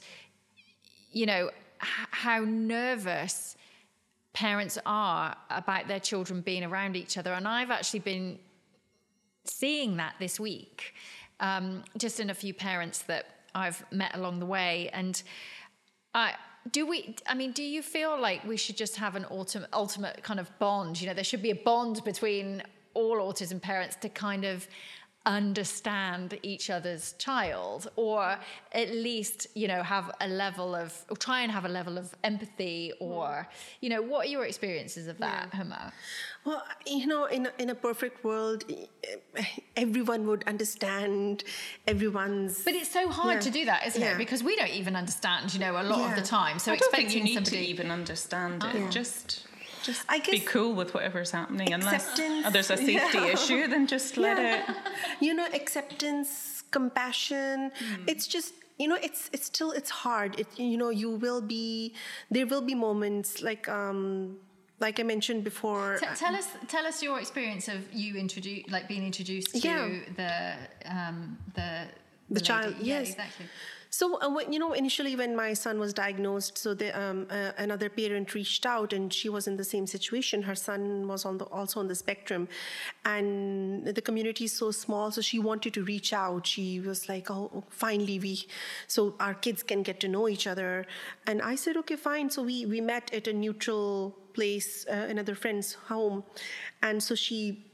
you 1.13 1.27
know 1.27 1.51
h- 1.83 2.09
how 2.11 2.41
nervous 2.41 3.57
parents 4.33 4.79
are 4.85 5.35
about 5.49 5.89
their 5.89 5.99
children 5.99 6.43
being 6.43 6.63
around 6.63 6.95
each 6.95 7.17
other. 7.17 7.33
And 7.33 7.49
i've 7.49 7.71
actually 7.71 8.01
been 8.01 8.39
seeing 9.45 9.97
that 9.97 10.15
this 10.19 10.39
week 10.39 10.95
um, 11.41 11.83
just 11.97 12.21
in 12.21 12.29
a 12.29 12.35
few 12.35 12.53
parents 12.53 12.99
that 13.03 13.25
i've 13.55 13.83
met 13.91 14.15
along 14.15 14.39
the 14.39 14.47
way. 14.47 14.91
And 14.93 15.23
i 16.15 16.35
do 16.73 16.87
we? 16.87 17.17
I 17.27 17.35
mean, 17.35 17.53
do 17.53 17.63
you 17.63 17.83
feel 17.83 18.21
like 18.21 18.45
we 18.45 18.57
should 18.57 18.77
just 18.77 18.97
have 18.97 19.15
an 19.17 19.27
ultimate, 19.31 19.69
ultimate 19.73 20.23
kind 20.23 20.41
of 20.41 20.51
bond? 20.59 21.01
You 21.01 21.09
know, 21.09 21.15
there 21.15 21.25
should 21.25 21.43
be 21.43 21.51
a 21.51 21.57
bond 21.57 22.03
between 22.05 22.63
all 22.95 23.19
autism 23.19 23.61
parents 23.61 23.97
to 23.97 24.09
kind 24.09 24.45
of 24.45 24.67
understand 25.27 26.39
each 26.43 26.71
other's 26.71 27.15
child 27.15 27.89
or 27.97 28.39
at 28.73 28.91
least 28.91 29.49
you 29.55 29.67
know 29.67 29.83
have 29.83 30.11
a 30.21 30.29
level 30.29 30.75
of 30.75 31.05
or 31.11 31.17
try 31.17 31.41
and 31.41 31.51
have 31.51 31.65
a 31.65 31.69
level 31.69 31.99
of 31.99 32.15
empathy 32.23 32.93
or 33.01 33.49
hmm. 33.51 33.77
you 33.81 33.91
know 33.91 34.01
what 34.01 34.27
are 34.27 34.31
your 34.31 34.45
experiences 34.45 35.09
of 35.09 35.19
that 35.19 35.49
yeah. 35.53 35.61
Huma? 35.61 35.93
well 36.45 36.63
you 36.87 37.07
know 37.09 37.25
in 37.25 37.47
a, 37.47 37.53
in 37.59 37.71
a 37.71 37.75
perfect 37.75 38.23
world 38.25 38.65
everyone 39.77 40.29
would 40.29 40.45
understand 40.47 41.43
everyone's 41.89 42.63
but 42.63 42.75
it's 42.75 42.93
so 42.93 43.09
hard 43.09 43.35
yeah. 43.35 43.41
to 43.41 43.51
do 43.51 43.65
that 43.65 43.85
isn't 43.85 44.01
yeah. 44.01 44.13
it 44.13 44.19
because 44.19 44.45
we 44.45 44.55
don't 44.55 44.71
even 44.71 44.95
understand 44.95 45.53
you 45.53 45.59
know 45.59 45.73
a 45.73 45.83
lot 45.83 46.09
of 46.09 46.17
the 46.17 46.27
time 46.27 46.61
so 46.61 46.73
I 46.73 46.77
don't 46.77 46.95
think 46.95 47.13
you 47.13 47.25
need 47.25 47.35
somebody... 47.35 47.57
to 47.57 47.63
even 47.65 47.91
understand 47.91 48.65
it 48.75 48.91
just 48.93 49.47
just 49.83 50.05
I 50.09 50.19
guess 50.19 50.31
be 50.31 50.41
cool 50.41 50.75
with 50.75 50.95
whatever's 50.95 51.31
happening 51.31 51.73
unless 51.73 52.19
oh, 52.19 52.51
there's 52.51 52.71
a 52.71 52.77
safety 52.77 53.19
yeah. 53.19 53.27
issue 53.27 53.67
then 53.69 53.87
just 53.87 54.17
let 54.27 54.39
yeah. 54.39 54.71
it 54.71 54.77
you 55.21 55.35
know 55.35 55.47
acceptance 55.53 56.63
compassion 56.71 57.71
mm. 57.71 58.05
it's 58.07 58.27
just 58.27 58.55
you 58.79 58.89
know 58.89 58.99
it's 59.03 59.31
it's 59.33 59.47
still 59.47 59.73
it's 59.73 59.91
hard 59.91 60.39
it 60.39 60.47
you 60.59 60.77
know 60.77 60.91
you 60.91 61.11
will 61.11 61.41
be 61.41 61.95
there 62.31 62.47
will 62.47 62.63
be 62.63 62.75
moments 62.75 63.43
like 63.43 63.69
um 63.69 64.37
like 64.79 65.01
I 65.01 65.05
mentioned 65.05 65.45
before. 65.45 65.97
T- 65.99 66.07
tell 66.17 66.35
us, 66.35 66.49
tell 66.69 66.87
us 66.87 67.03
your 67.03 67.19
experience 67.19 67.69
of 67.69 67.93
you 67.93 68.17
introduce, 68.17 68.69
like 68.71 68.89
being 68.89 69.05
introduced 69.05 69.53
to 69.55 69.59
yeah. 69.59 69.89
the 70.17 70.91
um, 70.95 71.39
the 71.55 71.87
the, 72.29 72.35
the 72.35 72.41
child. 72.41 72.75
Yes, 72.79 72.85
yeah, 72.85 73.01
exactly. 73.01 73.47
So, 73.91 74.19
uh, 74.21 74.41
you 74.51 74.59
know, 74.59 74.73
initially 74.73 75.17
when 75.17 75.37
my 75.37 75.55
son 75.55 75.79
was 75.79 75.93
diagnosed, 75.93 76.59
so 76.59 76.75
the, 76.75 76.91
um, 76.99 77.27
uh, 77.31 77.53
another 77.59 77.89
parent 77.89 78.35
reached 78.35 78.67
out 78.67 78.93
and 78.93 79.13
she 79.13 79.29
was 79.29 79.47
in 79.47 79.57
the 79.57 79.65
same 79.65 79.87
situation. 79.87 80.43
Her 80.43 80.55
son 80.55 81.07
was 81.09 81.25
on 81.25 81.39
the, 81.39 81.45
also 81.47 81.81
on 81.81 81.89
the 81.89 81.95
spectrum. 81.95 82.49
And 83.05 83.87
the 83.87 84.03
community 84.03 84.45
is 84.45 84.53
so 84.53 84.71
small, 84.71 85.11
so 85.11 85.21
she 85.21 85.39
wanted 85.39 85.75
to 85.75 85.85
reach 85.85 86.13
out. 86.13 86.47
She 86.47 86.81
was 86.81 87.09
like, 87.09 87.31
oh, 87.31 87.65
finally, 87.71 88.19
we, 88.19 88.47
so 88.87 89.15
our 89.21 89.35
kids 89.35 89.63
can 89.63 89.83
get 89.83 90.01
to 90.01 90.09
know 90.09 90.29
each 90.29 90.47
other. 90.47 90.87
And 91.27 91.41
I 91.43 91.55
said, 91.55 91.77
okay, 91.79 91.97
fine. 91.97 92.31
So 92.31 92.43
we, 92.43 92.67
we 92.67 92.81
met 92.81 93.13
at 93.15 93.29
a 93.29 93.33
neutral 93.33 94.17
place, 94.35 94.87
uh, 94.89 95.07
another 95.09 95.35
friend's 95.35 95.75
home. 95.75 96.25
And 96.83 97.03
so 97.03 97.15
she 97.15 97.66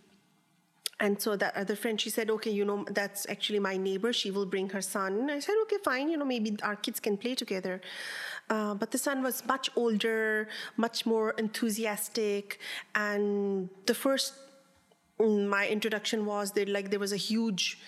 and 1.03 1.21
so 1.21 1.35
that 1.35 1.57
other 1.57 1.75
friend, 1.75 2.01
she 2.01 2.11
said, 2.11 2.31
okay, 2.31 2.53
you 2.53 2.65
know, 2.65 2.85
that's 2.89 3.27
actually 3.29 3.59
my 3.59 3.77
neighbor. 3.77 4.13
She 4.13 4.31
will 4.31 4.47
bring 4.47 4.69
her 4.69 4.81
son. 4.81 5.29
I 5.29 5.41
said, 5.41 5.57
okay, 5.63 5.79
fine. 5.85 6.09
You 6.09 6.17
know, 6.17 6.25
maybe 6.25 6.57
our 6.63 6.77
kids 6.77 7.01
can 7.01 7.17
play 7.17 7.35
together. 7.35 7.81
Uh, 8.49 8.75
but 8.75 8.93
the 8.93 8.99
son 8.99 9.21
was 9.21 9.45
much 9.45 9.69
older, 9.75 10.49
much 10.77 11.05
more 11.05 11.33
enthusiastic. 11.33 12.61
And 12.95 13.69
the 13.87 13.95
first, 13.95 14.35
mm, 15.19 15.49
my 15.49 15.67
introduction 15.67 16.25
was 16.25 16.53
that 16.53 16.69
like 16.69 16.91
there 16.91 17.01
was 17.01 17.13
a 17.13 17.23
huge 17.31 17.79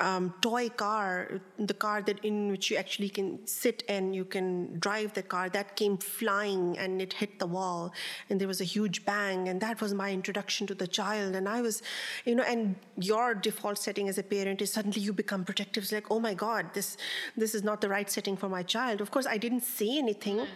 um, 0.00 0.34
toy 0.40 0.68
car, 0.68 1.40
the 1.58 1.74
car 1.74 2.02
that 2.02 2.24
in 2.24 2.50
which 2.50 2.70
you 2.70 2.76
actually 2.76 3.08
can 3.08 3.46
sit 3.46 3.82
and 3.88 4.14
you 4.14 4.24
can 4.24 4.78
drive 4.78 5.12
the 5.14 5.22
car, 5.22 5.48
that 5.50 5.76
came 5.76 5.96
flying 5.98 6.78
and 6.78 7.00
it 7.00 7.12
hit 7.12 7.38
the 7.38 7.46
wall, 7.46 7.92
and 8.28 8.40
there 8.40 8.48
was 8.48 8.60
a 8.60 8.64
huge 8.64 9.04
bang, 9.04 9.48
and 9.48 9.60
that 9.60 9.80
was 9.80 9.94
my 9.94 10.10
introduction 10.12 10.66
to 10.66 10.74
the 10.74 10.86
child. 10.86 11.34
And 11.34 11.48
I 11.48 11.60
was, 11.60 11.82
you 12.24 12.34
know, 12.34 12.42
and 12.42 12.76
your 12.96 13.34
default 13.34 13.78
setting 13.78 14.08
as 14.08 14.18
a 14.18 14.22
parent 14.22 14.62
is 14.62 14.72
suddenly 14.72 15.00
you 15.00 15.12
become 15.12 15.44
protective. 15.44 15.84
It's 15.84 15.92
like, 15.92 16.10
oh 16.10 16.20
my 16.20 16.34
God, 16.34 16.72
this 16.74 16.96
this 17.36 17.54
is 17.54 17.62
not 17.62 17.80
the 17.80 17.88
right 17.88 18.10
setting 18.10 18.36
for 18.36 18.48
my 18.48 18.62
child. 18.62 19.00
Of 19.00 19.10
course, 19.10 19.26
I 19.26 19.38
didn't 19.38 19.62
say 19.62 19.98
anything, 19.98 20.46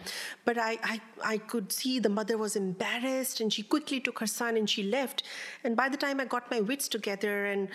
but 0.43 0.57
I, 0.57 0.77
I 0.83 1.01
I 1.23 1.37
could 1.37 1.71
see 1.71 1.99
the 1.99 2.09
mother 2.09 2.37
was 2.37 2.55
embarrassed, 2.55 3.39
and 3.41 3.53
she 3.53 3.63
quickly 3.63 3.99
took 3.99 4.19
her 4.19 4.27
son 4.27 4.57
and 4.57 4.69
she 4.69 4.83
left. 4.83 5.23
And 5.63 5.75
by 5.75 5.89
the 5.89 5.97
time 5.97 6.19
I 6.19 6.25
got 6.25 6.49
my 6.49 6.61
wits 6.61 6.87
together 6.87 7.45
and 7.45 7.69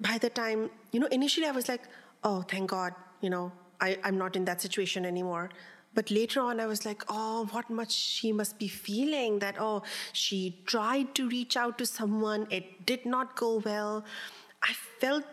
by 0.00 0.18
the 0.18 0.30
time, 0.30 0.70
you 0.92 1.00
know, 1.00 1.08
initially 1.08 1.46
I 1.46 1.50
was 1.50 1.68
like, 1.68 1.82
oh, 2.24 2.42
thank 2.42 2.70
God, 2.70 2.94
you 3.20 3.30
know, 3.30 3.52
I, 3.80 3.98
I'm 4.04 4.18
not 4.18 4.36
in 4.36 4.44
that 4.44 4.60
situation 4.60 5.04
anymore. 5.04 5.50
But 5.94 6.10
later 6.10 6.40
on, 6.40 6.60
I 6.60 6.66
was 6.66 6.84
like, 6.84 7.02
oh, 7.08 7.48
what 7.50 7.68
much 7.70 7.92
she 7.92 8.30
must 8.30 8.58
be 8.58 8.68
feeling 8.68 9.38
that, 9.40 9.56
oh, 9.58 9.82
she 10.12 10.62
tried 10.66 11.14
to 11.16 11.28
reach 11.28 11.56
out 11.56 11.78
to 11.78 11.86
someone, 11.86 12.46
it 12.50 12.86
did 12.86 13.06
not 13.06 13.36
go 13.36 13.62
well. 13.64 14.04
I 14.62 14.74
felt 15.00 15.24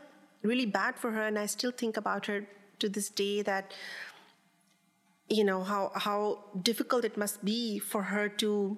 really 0.42 0.66
bad 0.66 0.98
for 0.98 1.12
her, 1.12 1.24
and 1.24 1.38
I 1.38 1.46
still 1.46 1.72
think 1.72 1.98
about 1.98 2.26
her 2.28 2.48
to 2.80 2.90
this 2.90 3.10
day 3.10 3.42
that, 3.42 3.74
you 5.30 5.44
know, 5.44 5.64
how, 5.64 5.92
how 5.94 6.46
difficult 6.62 7.04
it 7.06 7.18
must 7.18 7.44
be 7.44 7.80
for 7.80 8.04
her 8.04 8.30
to 8.30 8.78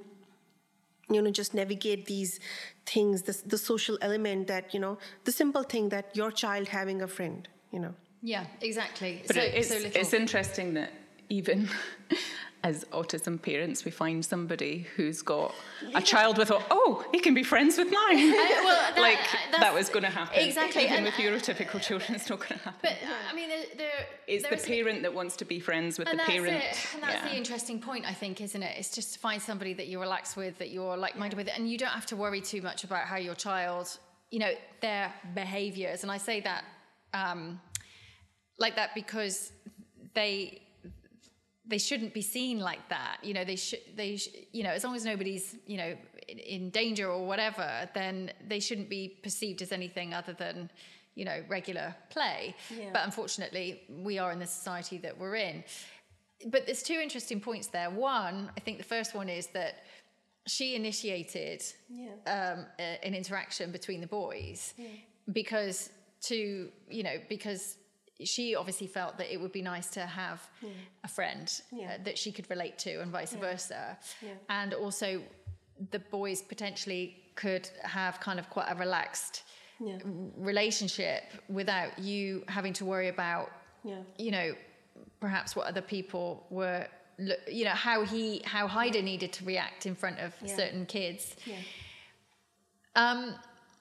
you 1.09 1.21
know 1.21 1.31
just 1.31 1.53
navigate 1.53 2.05
these 2.05 2.39
things 2.85 3.23
the, 3.23 3.41
the 3.45 3.57
social 3.57 3.97
element 4.01 4.47
that 4.47 4.73
you 4.73 4.79
know 4.79 4.97
the 5.23 5.31
simple 5.31 5.63
thing 5.63 5.89
that 5.89 6.15
your 6.15 6.31
child 6.31 6.67
having 6.67 7.01
a 7.01 7.07
friend 7.07 7.47
you 7.71 7.79
know. 7.79 7.93
Yeah 8.21 8.45
exactly. 8.61 9.23
But 9.27 9.35
so, 9.35 9.41
it's, 9.41 9.67
so 9.69 9.75
it's 9.75 10.13
interesting 10.13 10.73
that 10.73 10.91
even 11.29 11.69
as 12.63 12.83
autism 12.85 13.41
parents, 13.41 13.85
we 13.85 13.91
find 13.91 14.25
somebody 14.25 14.87
who's 14.95 15.21
got 15.21 15.53
a 15.93 16.01
child 16.01 16.37
with, 16.37 16.51
oh, 16.51 17.05
he 17.11 17.19
can 17.19 17.33
be 17.33 17.43
friends 17.43 17.77
with 17.77 17.91
mine. 17.91 18.17
Uh, 18.17 18.33
well, 18.63 18.91
that, 18.95 18.97
like 18.97 19.59
that 19.59 19.73
was 19.73 19.89
going 19.89 20.03
to 20.03 20.09
happen. 20.09 20.39
Exactly. 20.39 20.83
Even 20.83 20.97
and, 20.97 21.05
with 21.05 21.13
neurotypical 21.15 21.81
children, 21.81 22.15
it's 22.15 22.29
not 22.29 22.39
going 22.39 22.59
to 22.59 22.65
happen. 22.65 22.79
But 22.81 22.97
I 23.29 23.35
mean, 23.35 23.49
there, 23.49 23.65
there 23.77 24.07
it's 24.27 24.47
the 24.47 24.57
parent 24.57 25.03
that 25.03 25.13
wants 25.13 25.35
to 25.37 25.45
be 25.45 25.59
friends 25.59 25.99
with 25.99 26.09
the 26.09 26.17
parent. 26.17 26.63
It. 26.63 26.87
And 26.93 27.03
that's 27.03 27.23
yeah. 27.23 27.29
the 27.29 27.35
interesting 27.35 27.79
point, 27.79 28.05
I 28.05 28.13
think, 28.13 28.41
isn't 28.41 28.61
it? 28.61 28.75
It's 28.77 28.93
just 28.93 29.13
to 29.13 29.19
find 29.19 29.41
somebody 29.41 29.73
that 29.75 29.87
you 29.87 29.99
relax 29.99 30.35
with, 30.35 30.57
that 30.57 30.69
you're 30.69 30.97
like-minded 30.97 31.37
with, 31.37 31.49
and 31.55 31.69
you 31.69 31.77
don't 31.77 31.89
have 31.89 32.07
to 32.07 32.15
worry 32.15 32.41
too 32.41 32.61
much 32.61 32.83
about 32.83 33.05
how 33.05 33.17
your 33.17 33.35
child, 33.35 33.97
you 34.31 34.39
know, 34.39 34.51
their 34.81 35.13
behaviours. 35.35 36.03
And 36.03 36.11
I 36.11 36.17
say 36.17 36.41
that 36.41 36.63
um, 37.13 37.61
like 38.59 38.75
that 38.75 38.95
because 38.95 39.51
they 40.13 40.61
they 41.67 41.77
shouldn't 41.77 42.13
be 42.13 42.21
seen 42.21 42.59
like 42.59 42.87
that. 42.89 43.17
You 43.21 43.33
know, 43.33 43.43
they 43.43 43.55
should, 43.55 43.79
they, 43.95 44.17
sh- 44.17 44.29
you 44.51 44.63
know, 44.63 44.69
as 44.69 44.83
long 44.83 44.95
as 44.95 45.03
nobody's, 45.03 45.55
you 45.65 45.77
know, 45.77 45.95
in, 46.27 46.39
in, 46.39 46.69
danger 46.69 47.09
or 47.09 47.25
whatever, 47.25 47.89
then 47.93 48.31
they 48.47 48.59
shouldn't 48.59 48.89
be 48.89 49.17
perceived 49.21 49.61
as 49.61 49.71
anything 49.71 50.13
other 50.13 50.33
than, 50.33 50.69
you 51.15 51.25
know, 51.25 51.43
regular 51.49 51.93
play. 52.09 52.55
Yeah. 52.69 52.89
But 52.93 53.03
unfortunately, 53.05 53.81
we 53.89 54.17
are 54.17 54.31
in 54.31 54.39
the 54.39 54.45
society 54.45 54.97
that 54.99 55.17
we're 55.17 55.35
in. 55.35 55.63
But 56.47 56.65
there's 56.65 56.83
two 56.83 56.99
interesting 57.01 57.41
points 57.41 57.67
there. 57.67 57.89
One, 57.89 58.49
I 58.55 58.59
think 58.61 58.77
the 58.77 58.83
first 58.83 59.13
one 59.13 59.27
is 59.27 59.47
that 59.47 59.83
she 60.45 60.75
initiated 60.75 61.63
yeah. 61.89 62.11
um, 62.25 62.65
a, 62.79 63.05
an 63.05 63.13
interaction 63.13 63.71
between 63.71 63.99
the 63.99 64.07
boys 64.07 64.73
yeah. 64.77 64.87
because 65.33 65.89
to, 66.21 66.69
you 66.89 67.03
know, 67.03 67.15
because 67.27 67.77
she 68.23 68.55
obviously 68.55 68.87
felt 68.87 69.17
that 69.17 69.31
it 69.31 69.39
would 69.39 69.51
be 69.51 69.61
nice 69.61 69.89
to 69.91 70.05
have 70.05 70.47
yeah. 70.61 70.69
a 71.03 71.07
friend 71.07 71.61
yeah. 71.71 71.85
uh, 71.93 72.03
that 72.03 72.17
she 72.17 72.31
could 72.31 72.49
relate 72.49 72.77
to 72.79 73.01
and 73.01 73.11
vice 73.11 73.33
yeah. 73.33 73.39
versa. 73.39 73.97
And 74.49 74.73
also, 74.73 75.21
the 75.91 75.99
boys 75.99 76.41
potentially 76.41 77.15
could 77.35 77.69
have 77.83 78.19
kind 78.19 78.39
of 78.39 78.49
quite 78.49 78.67
a 78.69 78.75
relaxed 78.75 79.43
relationship 80.37 81.23
without 81.49 81.99
you 81.99 82.43
having 82.47 82.73
to 82.73 82.83
worry 82.83 83.09
about, 83.09 83.51
you 84.17 84.31
know, 84.31 84.55
perhaps 85.19 85.55
what 85.55 85.67
other 85.67 85.81
people 85.81 86.45
were, 86.49 86.87
you 87.47 87.63
know, 87.63 87.71
how 87.71 88.03
he, 88.03 88.41
how 88.43 88.67
Haider 88.67 89.03
needed 89.03 89.31
to 89.33 89.45
react 89.45 89.85
in 89.85 89.93
front 89.93 90.17
of 90.19 90.33
certain 90.47 90.87
kids. 90.87 91.35
Um, 92.95 93.35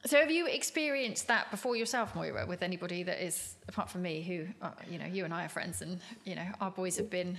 so 0.06 0.18
have 0.20 0.30
you 0.30 0.46
experienced 0.46 1.28
that 1.28 1.50
before 1.50 1.76
yourself, 1.76 2.14
Moira, 2.14 2.46
with 2.46 2.62
anybody 2.62 3.02
that 3.02 3.24
is 3.24 3.56
apart 3.68 3.90
from 3.90 4.02
me, 4.02 4.22
who 4.22 4.46
uh, 4.64 4.70
you 4.90 4.98
know, 4.98 5.06
you 5.06 5.24
and 5.24 5.34
I 5.34 5.44
are 5.44 5.48
friends, 5.48 5.82
and 5.82 6.00
you 6.24 6.34
know, 6.34 6.46
our 6.60 6.70
boys 6.70 6.96
have 6.96 7.10
been 7.10 7.36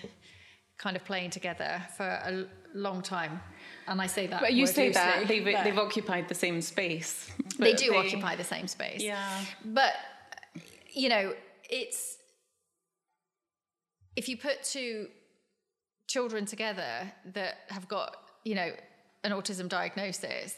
kind 0.78 0.96
of 0.96 1.04
playing 1.04 1.32
together 1.32 1.82
for 1.96 2.04
a 2.04 2.46
long 2.74 3.02
time. 3.02 3.42
And 3.88 4.00
I 4.02 4.08
say 4.08 4.28
that. 4.28 4.42
But 4.42 4.54
you 4.54 4.68
say 4.68 4.92
that 4.92 5.28
they've, 5.28 5.44
they've 5.44 5.78
occupied 5.78 6.28
the 6.28 6.36
same 6.36 6.62
space. 6.62 7.32
They 7.58 7.74
do 7.74 7.92
they, 7.92 7.98
occupy 7.98 8.36
the 8.36 8.44
same 8.44 8.68
space. 8.68 9.02
Yeah. 9.02 9.28
But 9.66 9.94
you 10.94 11.10
know, 11.10 11.34
it's 11.70 12.18
if 14.16 14.30
you 14.30 14.38
put 14.38 14.64
two 14.64 15.08
children 16.08 16.46
together 16.46 17.12
that 17.34 17.56
have 17.70 17.88
got 17.88 18.18
you 18.44 18.56
know 18.56 18.72
an 19.24 19.32
autism 19.32 19.68
diagnosis 19.68 20.56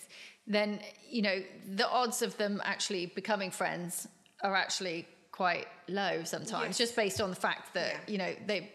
then 0.50 0.80
you 1.10 1.22
know 1.22 1.38
the 1.76 1.88
odds 1.90 2.22
of 2.22 2.36
them 2.38 2.62
actually 2.66 3.06
becoming 3.06 3.52
friends 3.52 4.08
are 4.44 4.56
actually 4.56 5.08
quite 5.32 5.68
low 5.88 6.24
sometimes 6.24 6.70
yes. 6.70 6.78
just 6.78 6.96
based 6.96 7.22
on 7.22 7.30
the 7.30 7.36
fact 7.36 7.74
that 7.74 7.94
yeah. 7.94 8.12
you 8.12 8.18
know 8.18 8.34
they 8.48 8.72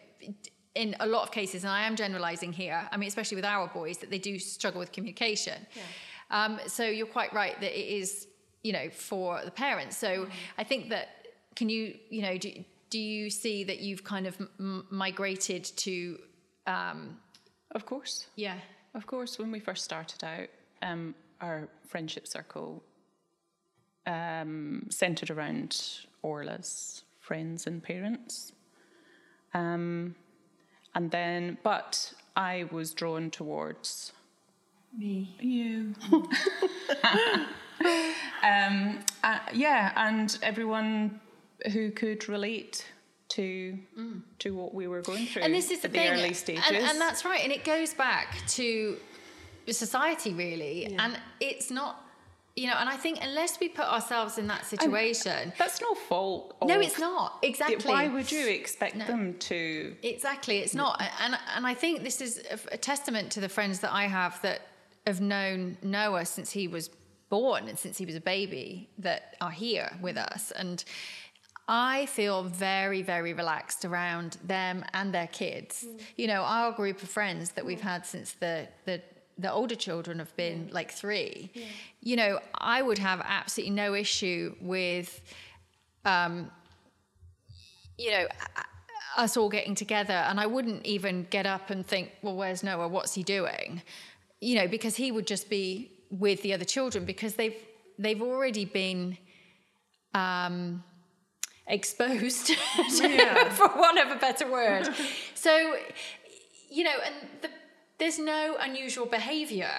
in 0.74 0.96
a 1.00 1.06
lot 1.06 1.22
of 1.22 1.30
cases 1.30 1.64
and 1.64 1.72
i 1.72 1.82
am 1.82 1.94
generalizing 1.96 2.52
here 2.52 2.88
i 2.90 2.96
mean 2.96 3.08
especially 3.08 3.36
with 3.36 3.44
our 3.44 3.68
boys 3.68 3.98
that 3.98 4.10
they 4.10 4.18
do 4.18 4.38
struggle 4.38 4.78
with 4.78 4.92
communication 4.92 5.66
yeah. 5.76 6.44
um, 6.44 6.58
so 6.66 6.84
you're 6.84 7.06
quite 7.06 7.32
right 7.34 7.60
that 7.60 7.78
it 7.78 7.86
is 7.86 8.26
you 8.62 8.72
know 8.72 8.88
for 8.90 9.40
the 9.44 9.50
parents 9.50 9.96
so 9.96 10.08
mm-hmm. 10.08 10.30
i 10.58 10.64
think 10.64 10.88
that 10.88 11.08
can 11.54 11.68
you 11.68 11.94
you 12.08 12.22
know 12.22 12.38
do, 12.38 12.50
do 12.90 12.98
you 12.98 13.28
see 13.28 13.64
that 13.64 13.80
you've 13.80 14.04
kind 14.04 14.26
of 14.26 14.40
m- 14.58 14.86
migrated 14.90 15.64
to 15.64 16.18
Um, 16.66 17.18
Of 17.72 17.84
course. 17.86 18.26
yeah. 18.36 18.58
Of 18.94 19.06
course, 19.06 19.38
when 19.38 19.50
we 19.50 19.58
first 19.60 19.82
started 19.84 20.22
out, 20.22 20.48
um, 20.82 21.14
our 21.40 21.68
friendship 21.86 22.26
circle 22.26 22.82
um, 24.06 24.86
centered 24.90 25.30
around 25.30 26.00
Orla's 26.22 27.02
friends 27.20 27.66
and 27.66 27.82
parents. 27.82 28.52
Um, 29.54 30.14
and 30.94 31.10
then, 31.10 31.58
but 31.62 32.12
I 32.36 32.66
was 32.70 32.92
drawn 32.92 33.30
towards 33.30 34.12
Me. 34.96 35.34
you. 35.40 35.94
um, 38.42 39.00
uh, 39.22 39.38
yeah, 39.52 39.92
and 39.96 40.36
everyone 40.42 41.20
who 41.72 41.90
could 41.90 42.28
relate 42.28 42.86
to 43.28 43.78
to 44.38 44.54
what 44.54 44.74
we 44.74 44.86
were 44.86 45.00
going 45.00 45.26
through 45.26 45.42
Mm. 45.42 45.46
and 45.46 45.54
this 45.54 45.70
is 45.70 45.80
the 45.80 45.88
at 45.88 45.92
thing, 45.92 46.12
the 46.12 46.20
early 46.20 46.34
stages. 46.34 46.64
And, 46.68 46.76
and 46.76 47.00
that's 47.00 47.24
right. 47.24 47.40
And 47.42 47.52
it 47.52 47.64
goes 47.64 47.94
back 47.94 48.46
to 48.48 48.96
society, 49.72 50.32
really. 50.34 50.94
And 50.98 51.18
it's 51.40 51.70
not, 51.70 52.04
you 52.56 52.66
know. 52.66 52.76
And 52.78 52.88
I 52.88 52.96
think 52.96 53.18
unless 53.22 53.58
we 53.60 53.68
put 53.68 53.86
ourselves 53.86 54.38
in 54.38 54.46
that 54.48 54.66
situation, 54.66 55.52
That's 55.58 55.80
no 55.80 55.94
fault. 55.94 56.56
no, 56.64 56.80
it's 56.80 56.98
not 56.98 57.38
exactly. 57.42 57.90
Why 57.90 58.08
would 58.08 58.30
you 58.30 58.46
expect 58.48 58.98
them 58.98 59.34
to? 59.40 59.94
Exactly, 60.02 60.58
it's 60.58 60.74
not, 60.74 61.02
and 61.20 61.36
and 61.56 61.66
I 61.66 61.74
think 61.74 62.02
this 62.02 62.20
is 62.20 62.42
a, 62.50 62.74
a 62.74 62.76
testament 62.76 63.30
to 63.32 63.40
the 63.40 63.48
friends 63.48 63.80
that 63.80 63.92
I 63.92 64.04
have 64.06 64.40
that 64.42 64.60
have 65.06 65.20
known 65.20 65.76
Noah 65.82 66.24
since 66.26 66.50
he 66.50 66.68
was 66.68 66.90
born 67.28 67.68
and 67.68 67.78
since 67.78 67.98
he 67.98 68.06
was 68.06 68.14
a 68.14 68.20
baby 68.20 68.88
that 68.98 69.34
are 69.40 69.50
here 69.50 69.90
with 70.00 70.16
us, 70.16 70.50
and 70.52 70.84
I 71.66 72.06
feel 72.06 72.42
very 72.44 73.02
very 73.02 73.32
relaxed 73.32 73.84
around 73.84 74.36
them 74.44 74.84
and 74.92 75.12
their 75.14 75.26
kids. 75.28 75.84
Mm. 75.88 76.00
You 76.16 76.26
know, 76.26 76.42
our 76.42 76.72
group 76.72 77.02
of 77.02 77.08
friends 77.08 77.52
that 77.52 77.64
we've 77.64 77.80
had 77.80 78.04
since 78.06 78.32
the 78.32 78.68
the 78.84 79.00
the 79.38 79.52
older 79.52 79.74
children 79.74 80.18
have 80.18 80.34
been 80.36 80.68
like 80.72 80.92
three. 80.92 81.50
You 82.00 82.16
know, 82.16 82.40
I 82.54 82.82
would 82.82 82.98
have 82.98 83.20
absolutely 83.24 83.74
no 83.74 83.94
issue 83.94 84.54
with. 84.60 85.20
Um, 86.04 86.50
you 87.96 88.10
know, 88.10 88.26
us 89.16 89.36
all 89.36 89.48
getting 89.48 89.74
together, 89.74 90.12
and 90.12 90.40
I 90.40 90.46
wouldn't 90.46 90.84
even 90.84 91.26
get 91.30 91.46
up 91.46 91.70
and 91.70 91.86
think, 91.86 92.10
well, 92.22 92.34
where's 92.34 92.62
Noah? 92.62 92.88
What's 92.88 93.14
he 93.14 93.22
doing? 93.22 93.82
You 94.40 94.56
know, 94.56 94.68
because 94.68 94.96
he 94.96 95.12
would 95.12 95.26
just 95.26 95.48
be 95.48 95.92
with 96.10 96.42
the 96.42 96.52
other 96.52 96.64
children 96.64 97.04
because 97.04 97.34
they've 97.34 97.56
they've 97.98 98.20
already 98.20 98.64
been 98.64 99.16
um, 100.14 100.82
exposed, 101.66 102.48
for 103.50 103.68
want 103.76 103.98
of 103.98 104.10
a 104.10 104.16
better 104.20 104.50
word. 104.50 104.88
so, 105.34 105.76
you 106.70 106.84
know, 106.84 106.94
and 107.04 107.14
the, 107.42 107.48
there's 107.98 108.18
no 108.18 108.56
unusual 108.60 109.06
behaviour, 109.06 109.70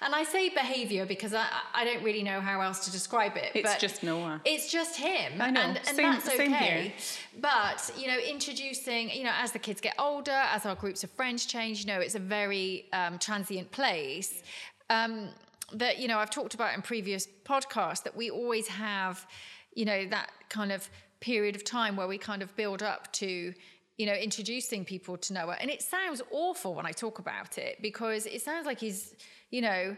and 0.00 0.14
I 0.14 0.22
say 0.22 0.48
behaviour 0.48 1.06
because 1.06 1.34
I 1.34 1.46
I 1.74 1.84
don't 1.84 2.02
really 2.04 2.22
know 2.22 2.40
how 2.40 2.60
else 2.60 2.84
to 2.86 2.92
describe 2.92 3.36
it. 3.36 3.50
It's 3.54 3.76
just 3.76 4.02
Noah. 4.02 4.40
It's 4.44 4.70
just 4.70 4.96
him. 4.96 5.40
I 5.40 5.50
know. 5.50 5.60
And, 5.60 5.76
and 5.78 5.96
Same- 5.96 6.12
that's 6.12 6.28
okay. 6.28 6.36
same 6.36 6.52
here. 6.52 6.92
But, 7.40 7.90
you 7.98 8.06
know, 8.06 8.18
introducing, 8.18 9.10
you 9.10 9.24
know, 9.24 9.32
as 9.34 9.50
the 9.52 9.58
kids 9.58 9.80
get 9.80 9.94
older, 9.98 10.30
as 10.30 10.64
our 10.66 10.76
groups 10.76 11.02
of 11.02 11.10
friends 11.10 11.46
change, 11.46 11.80
you 11.80 11.86
know, 11.86 12.00
it's 12.00 12.14
a 12.14 12.20
very 12.20 12.86
um, 12.92 13.18
transient 13.18 13.70
place. 13.72 14.42
Um, 14.88 15.30
that, 15.72 15.98
you 15.98 16.06
know, 16.06 16.18
I've 16.18 16.30
talked 16.30 16.54
about 16.54 16.74
in 16.74 16.82
previous 16.82 17.26
podcasts 17.44 18.04
that 18.04 18.14
we 18.16 18.30
always 18.30 18.68
have, 18.68 19.26
you 19.74 19.84
know, 19.84 20.06
that 20.10 20.30
kind 20.48 20.70
of 20.70 20.88
period 21.20 21.56
of 21.56 21.64
time 21.64 21.96
where 21.96 22.06
we 22.06 22.18
kind 22.18 22.42
of 22.42 22.54
build 22.54 22.82
up 22.82 23.12
to, 23.14 23.52
you 23.96 24.06
know, 24.06 24.14
introducing 24.14 24.84
people 24.84 25.16
to 25.16 25.32
Noah. 25.32 25.56
And 25.60 25.70
it 25.70 25.82
sounds 25.82 26.20
awful 26.30 26.74
when 26.74 26.86
I 26.86 26.92
talk 26.92 27.18
about 27.18 27.58
it 27.58 27.80
because 27.80 28.26
it 28.26 28.42
sounds 28.42 28.66
like 28.66 28.80
he's, 28.80 29.14
you 29.50 29.60
know, 29.60 29.96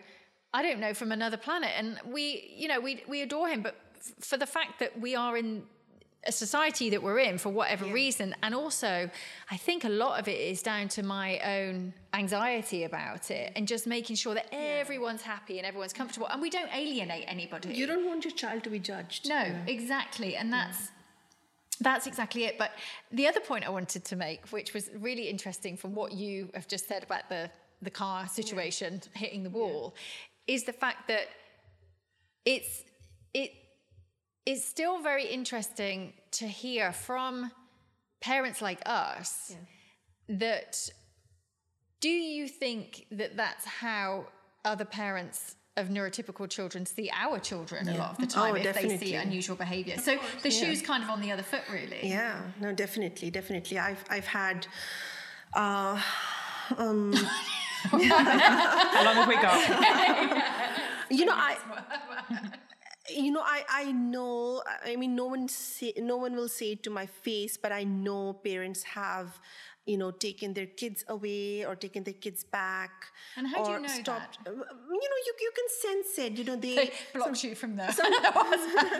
I 0.52 0.62
don't 0.62 0.80
know, 0.80 0.94
from 0.94 1.12
another 1.12 1.36
planet. 1.36 1.70
And 1.76 1.98
we, 2.10 2.52
you 2.56 2.68
know, 2.68 2.80
we, 2.80 3.02
we 3.08 3.22
adore 3.22 3.48
him, 3.48 3.62
but 3.62 3.76
f- 3.96 4.12
for 4.20 4.36
the 4.36 4.46
fact 4.46 4.78
that 4.80 5.00
we 5.00 5.14
are 5.14 5.36
in 5.36 5.62
a 6.26 6.32
society 6.32 6.90
that 6.90 7.02
we're 7.02 7.20
in 7.20 7.38
for 7.38 7.50
whatever 7.50 7.86
reason. 7.86 8.34
And 8.42 8.54
also, 8.54 9.08
I 9.50 9.56
think 9.56 9.84
a 9.84 9.88
lot 9.88 10.18
of 10.18 10.28
it 10.28 10.38
is 10.38 10.62
down 10.62 10.88
to 10.88 11.02
my 11.02 11.38
own 11.38 11.94
anxiety 12.12 12.84
about 12.84 13.30
it 13.30 13.52
and 13.54 13.68
just 13.68 13.86
making 13.86 14.16
sure 14.16 14.34
that 14.34 14.46
everyone's 14.52 15.22
happy 15.22 15.58
and 15.58 15.66
everyone's 15.66 15.92
comfortable 15.92 16.26
and 16.28 16.42
we 16.42 16.50
don't 16.50 16.72
alienate 16.74 17.24
anybody. 17.28 17.74
You 17.74 17.86
don't 17.86 18.06
want 18.06 18.24
your 18.24 18.32
child 18.32 18.64
to 18.64 18.70
be 18.70 18.78
judged. 18.78 19.28
No, 19.28 19.54
exactly. 19.66 20.36
And 20.36 20.52
that's 20.52 20.90
that's 21.86 22.08
exactly 22.08 22.44
it. 22.44 22.58
But 22.58 22.72
the 23.12 23.28
other 23.28 23.38
point 23.38 23.64
I 23.64 23.70
wanted 23.70 24.04
to 24.06 24.16
make, 24.16 24.48
which 24.48 24.74
was 24.74 24.90
really 24.98 25.28
interesting 25.28 25.76
from 25.76 25.94
what 25.94 26.10
you 26.12 26.50
have 26.52 26.66
just 26.66 26.88
said 26.88 27.04
about 27.04 27.28
the 27.28 27.48
the 27.80 27.90
car 27.90 28.26
situation 28.26 29.00
hitting 29.14 29.42
the 29.44 29.50
wall, 29.50 29.94
is 30.48 30.64
the 30.64 30.72
fact 30.72 31.06
that 31.06 31.28
it's 32.44 32.82
it 33.34 33.52
it's 34.44 34.64
still 34.64 35.00
very 35.00 35.26
interesting 35.26 36.12
to 36.32 36.46
hear 36.46 36.92
from 36.92 37.52
parents 38.20 38.60
like 38.60 38.80
us 38.86 39.54
that 40.28 40.88
do 42.00 42.08
you 42.08 42.48
think 42.48 43.06
that 43.12 43.36
that's 43.36 43.64
how 43.64 44.26
other 44.64 44.84
parents 44.84 45.54
of 45.76 45.88
neurotypical 45.88 46.48
children 46.48 46.86
see 46.86 47.10
our 47.14 47.38
children 47.38 47.88
a 47.88 47.96
lot 47.96 48.10
of 48.12 48.18
the 48.18 48.26
time 48.26 48.52
Oh, 48.54 48.56
if 48.56 48.74
they 48.74 48.96
see 48.98 49.14
unusual 49.14 49.56
behavior 49.56 49.96
so 49.98 50.18
the 50.42 50.50
shoe's 50.50 50.80
kind 50.82 51.02
of 51.02 51.10
on 51.10 51.20
the 51.20 51.30
other 51.32 51.42
foot 51.42 51.62
really 51.72 52.00
Yeah, 52.02 52.40
no, 52.60 52.72
definitely, 52.72 53.30
definitely. 53.30 53.78
I've 53.78 54.04
I've 54.10 54.26
had. 54.26 54.66
Uh, 55.54 55.96
How 57.90 59.04
long 59.04 59.14
have 59.14 59.28
we 59.28 59.36
got? 59.36 59.60
you 61.10 61.24
know 61.24 61.34
i 61.36 61.56
you 63.08 63.30
know 63.30 63.42
i 63.44 63.64
i 63.70 63.92
know 63.92 64.62
i 64.84 64.96
mean 64.96 65.14
no 65.14 65.26
one 65.26 65.46
say 65.48 65.92
no 65.98 66.16
one 66.16 66.34
will 66.34 66.48
say 66.48 66.72
it 66.72 66.82
to 66.82 66.90
my 66.90 67.06
face 67.06 67.56
but 67.56 67.70
i 67.70 67.84
know 67.84 68.32
parents 68.32 68.82
have 68.82 69.38
you 69.86 69.96
know 69.96 70.10
taken 70.10 70.52
their 70.52 70.66
kids 70.66 71.04
away 71.08 71.64
or 71.64 71.74
taken 71.76 72.02
their 72.02 72.14
kids 72.14 72.44
back 72.44 73.06
And 73.36 73.46
how 73.46 73.64
do 73.64 73.70
you 73.70 73.76
or 73.76 73.80
know 73.80 73.88
stopped 73.88 74.38
uh, 74.46 74.50
you 74.50 75.08
know 75.12 75.20
you, 75.26 75.32
you 75.46 75.52
can 75.58 75.68
sense 75.84 76.18
it 76.18 76.32
you 76.38 76.44
know 76.44 76.56
they 76.56 76.74
they 76.80 76.90
blocked 77.14 77.44
you 77.44 77.54
from 77.54 77.76
the 77.76 77.86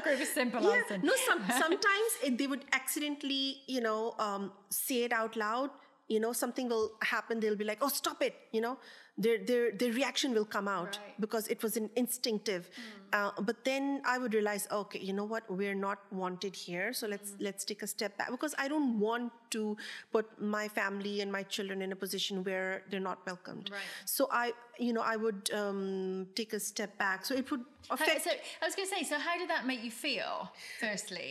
group 0.04 0.20
of 0.20 0.26
simple 0.26 0.62
yeah, 0.62 0.96
no 1.02 1.12
some, 1.28 1.40
sometimes 1.64 2.10
it, 2.24 2.38
they 2.38 2.46
would 2.46 2.64
accidentally 2.72 3.62
you 3.66 3.80
know 3.80 4.14
um, 4.18 4.52
say 4.70 5.02
it 5.04 5.12
out 5.12 5.36
loud 5.36 5.70
you 6.08 6.20
know 6.20 6.32
something 6.32 6.68
will 6.68 6.92
happen 7.02 7.40
they'll 7.40 7.56
be 7.56 7.64
like 7.64 7.78
oh 7.82 7.88
stop 7.88 8.22
it 8.22 8.34
you 8.52 8.60
know 8.60 8.78
their 9.18 9.38
their 9.48 9.72
their 9.72 9.92
reaction 9.92 10.32
will 10.34 10.44
come 10.44 10.68
out 10.68 10.98
Right. 11.02 11.14
Because 11.24 11.48
it 11.48 11.62
was 11.62 11.76
an 11.76 11.88
instinctive 11.96 12.68
uh, 13.12 13.30
but 13.48 13.64
then 13.68 14.02
i 14.12 14.18
would 14.18 14.34
realize 14.34 14.68
okay 14.70 15.00
you 15.08 15.12
know 15.18 15.24
what 15.24 15.44
we're 15.60 15.74
not 15.74 15.98
wanted 16.22 16.54
here 16.54 16.92
so 16.92 17.06
let's 17.14 17.30
Hmm. 17.32 17.44
let's 17.46 17.64
take 17.70 17.82
a 17.82 17.86
step 17.94 18.16
back 18.18 18.30
because 18.30 18.54
i 18.64 18.68
don't 18.68 18.98
want 19.06 19.32
to 19.56 19.76
put 20.12 20.26
my 20.56 20.68
family 20.68 21.14
and 21.22 21.32
my 21.38 21.42
children 21.54 21.82
in 21.86 21.90
a 21.92 21.96
position 22.04 22.44
where 22.44 22.82
they're 22.90 23.06
not 23.10 23.24
welcomed 23.30 23.70
Right. 23.72 23.90
so 24.04 24.28
i 24.30 24.52
you 24.78 24.92
know 24.92 25.02
i 25.14 25.16
would 25.24 25.50
um, 25.62 26.26
take 26.40 26.52
a 26.52 26.60
step 26.60 26.96
back 26.98 27.24
so 27.24 27.34
it 27.34 27.50
would 27.50 27.64
How- 27.88 27.96
so 27.96 28.30
I 28.62 28.64
was 28.68 28.74
going 28.76 28.88
to 28.88 28.94
say, 28.96 29.02
so 29.04 29.16
how 29.26 29.34
did 29.38 29.48
that 29.54 29.64
make 29.64 29.82
you 29.88 29.92
feel? 29.92 30.50
Firstly, 30.80 31.30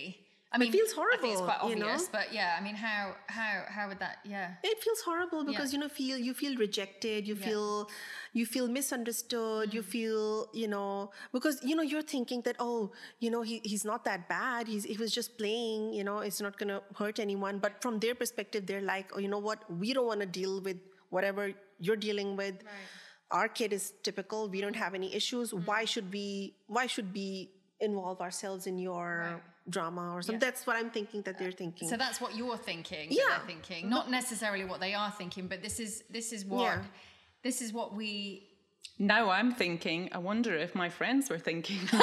I 0.56 0.58
mean, 0.58 0.70
it 0.70 0.72
feels 0.72 0.94
I 0.94 1.18
think 1.20 1.34
it's 1.34 1.42
horrible, 1.42 1.46
quite 1.46 1.70
you 1.70 1.76
know? 1.76 1.88
obvious, 1.88 2.08
but 2.08 2.34
yeah, 2.34 2.56
I 2.58 2.64
mean, 2.64 2.76
how 2.76 3.16
how 3.28 3.64
how 3.68 3.88
would 3.90 4.00
that? 4.00 4.20
Yeah, 4.24 4.54
it 4.64 4.82
feels 4.82 5.02
horrible 5.02 5.44
because 5.44 5.74
Yeah. 5.74 5.80
you 5.80 5.80
know 5.84 5.90
feel 5.90 6.18
you 6.18 6.34
feel 6.34 6.56
rejected 6.56 7.28
you 7.28 7.36
Yeah. 7.36 7.48
feel 7.48 7.90
you 8.32 8.46
feel 8.46 8.68
misunderstood 8.68 9.74
you 9.74 9.82
mm. 9.82 9.94
feel 9.96 10.48
you 10.54 10.68
know 10.68 11.12
because 11.34 11.60
you 11.64 11.76
know 11.76 11.84
you're 11.92 12.08
thinking 12.16 12.42
that 12.48 12.56
oh 12.60 12.92
you 13.20 13.30
know 13.30 13.42
he, 13.42 13.62
he's 13.64 13.86
not 13.92 14.06
that 14.06 14.28
bad 14.30 14.68
he's 14.68 14.86
he 14.86 14.98
was 14.98 15.12
just 15.20 15.38
playing 15.38 15.94
you 15.94 16.04
know 16.04 16.20
it's 16.20 16.42
not 16.42 16.58
going 16.58 16.70
to 16.70 16.82
hurt 16.96 17.20
anyone. 17.20 17.60
But 17.60 17.82
from 17.82 18.00
their 18.00 18.16
perspective 18.16 18.66
they're 18.66 18.88
like 18.96 19.12
oh 19.14 19.20
you 19.20 19.28
know 19.28 19.44
what? 19.50 19.60
We 19.70 19.94
don't 19.94 20.08
want 20.08 20.22
to 20.22 20.32
deal 20.42 20.62
with 20.62 20.78
whatever 21.10 21.52
you're 21.80 22.02
dealing 22.10 22.36
with. 22.36 22.56
Our 23.32 23.50
kid 23.50 23.74
is 23.74 23.94
typical. 24.04 24.48
We 24.48 24.62
don't 24.62 24.74
mm-hmm. 24.74 24.84
have 24.84 24.94
any 24.94 25.14
issues. 25.14 25.52
Mm-hmm. 25.52 25.66
Why 25.66 25.86
should 25.86 26.14
we 26.14 26.56
why 26.68 26.86
should 26.88 27.14
we 27.14 27.52
involve 27.82 28.22
ourselves 28.22 28.68
in 28.68 28.80
your 28.80 29.42
drama 29.70 30.14
or 30.14 30.22
something 30.22 30.40
that's 30.40 30.68
what 30.68 30.76
i'm 30.76 30.90
thinking 30.92 31.22
that 31.24 31.40
they're 31.40 31.52
thinking 31.52 31.88
So 31.90 31.98
that's 31.98 32.22
what 32.22 32.36
you're 32.36 32.58
thinking. 32.58 33.08
Yeah. 33.10 33.40
thinking 33.48 33.90
not 33.90 34.12
necessarily 34.12 34.64
what 34.66 34.80
they 34.80 34.94
are 34.94 35.12
thinking, 35.12 35.48
but 35.48 35.62
this 35.64 35.80
is 35.80 36.04
this 36.10 36.32
is 36.32 36.46
what 36.46 36.62
Yeah. 36.62 36.84
this 37.44 37.62
is 37.62 37.74
what 37.74 37.96
we 37.96 38.48
Now 38.98 39.30
I'm 39.30 39.52
thinking, 39.52 40.10
I 40.14 40.20
wonder 40.20 40.56
if 40.56 40.74
my 40.74 40.90
friends 40.90 41.30
were 41.30 41.38
thinking. 41.38 41.80
because 41.92 42.00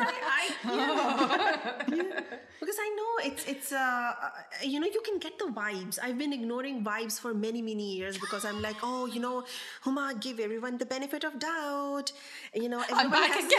I, 0.00 0.14
I 0.24 0.50
yeah. 0.64 1.94
Yeah. 1.94 2.20
because 2.60 2.76
I 2.80 2.88
know 2.96 3.30
it's 3.30 3.44
it's 3.46 3.72
uh 3.72 4.14
you 4.62 4.80
know 4.80 4.86
you 4.86 5.02
can 5.04 5.18
get 5.18 5.38
the 5.38 5.46
vibes. 5.46 5.98
I've 6.02 6.16
been 6.16 6.32
ignoring 6.32 6.82
vibes 6.82 7.20
for 7.20 7.34
many 7.34 7.60
many 7.60 7.96
years 7.96 8.16
because 8.16 8.46
I'm 8.46 8.62
like 8.62 8.76
oh 8.82 9.04
you 9.06 9.20
know 9.20 9.44
Huma 9.84 10.18
give 10.18 10.40
everyone 10.40 10.78
the 10.78 10.86
benefit 10.86 11.24
of 11.24 11.38
doubt. 11.38 12.12
You 12.54 12.70
know 12.70 12.82
everyone 12.88 13.30
has 13.32 13.52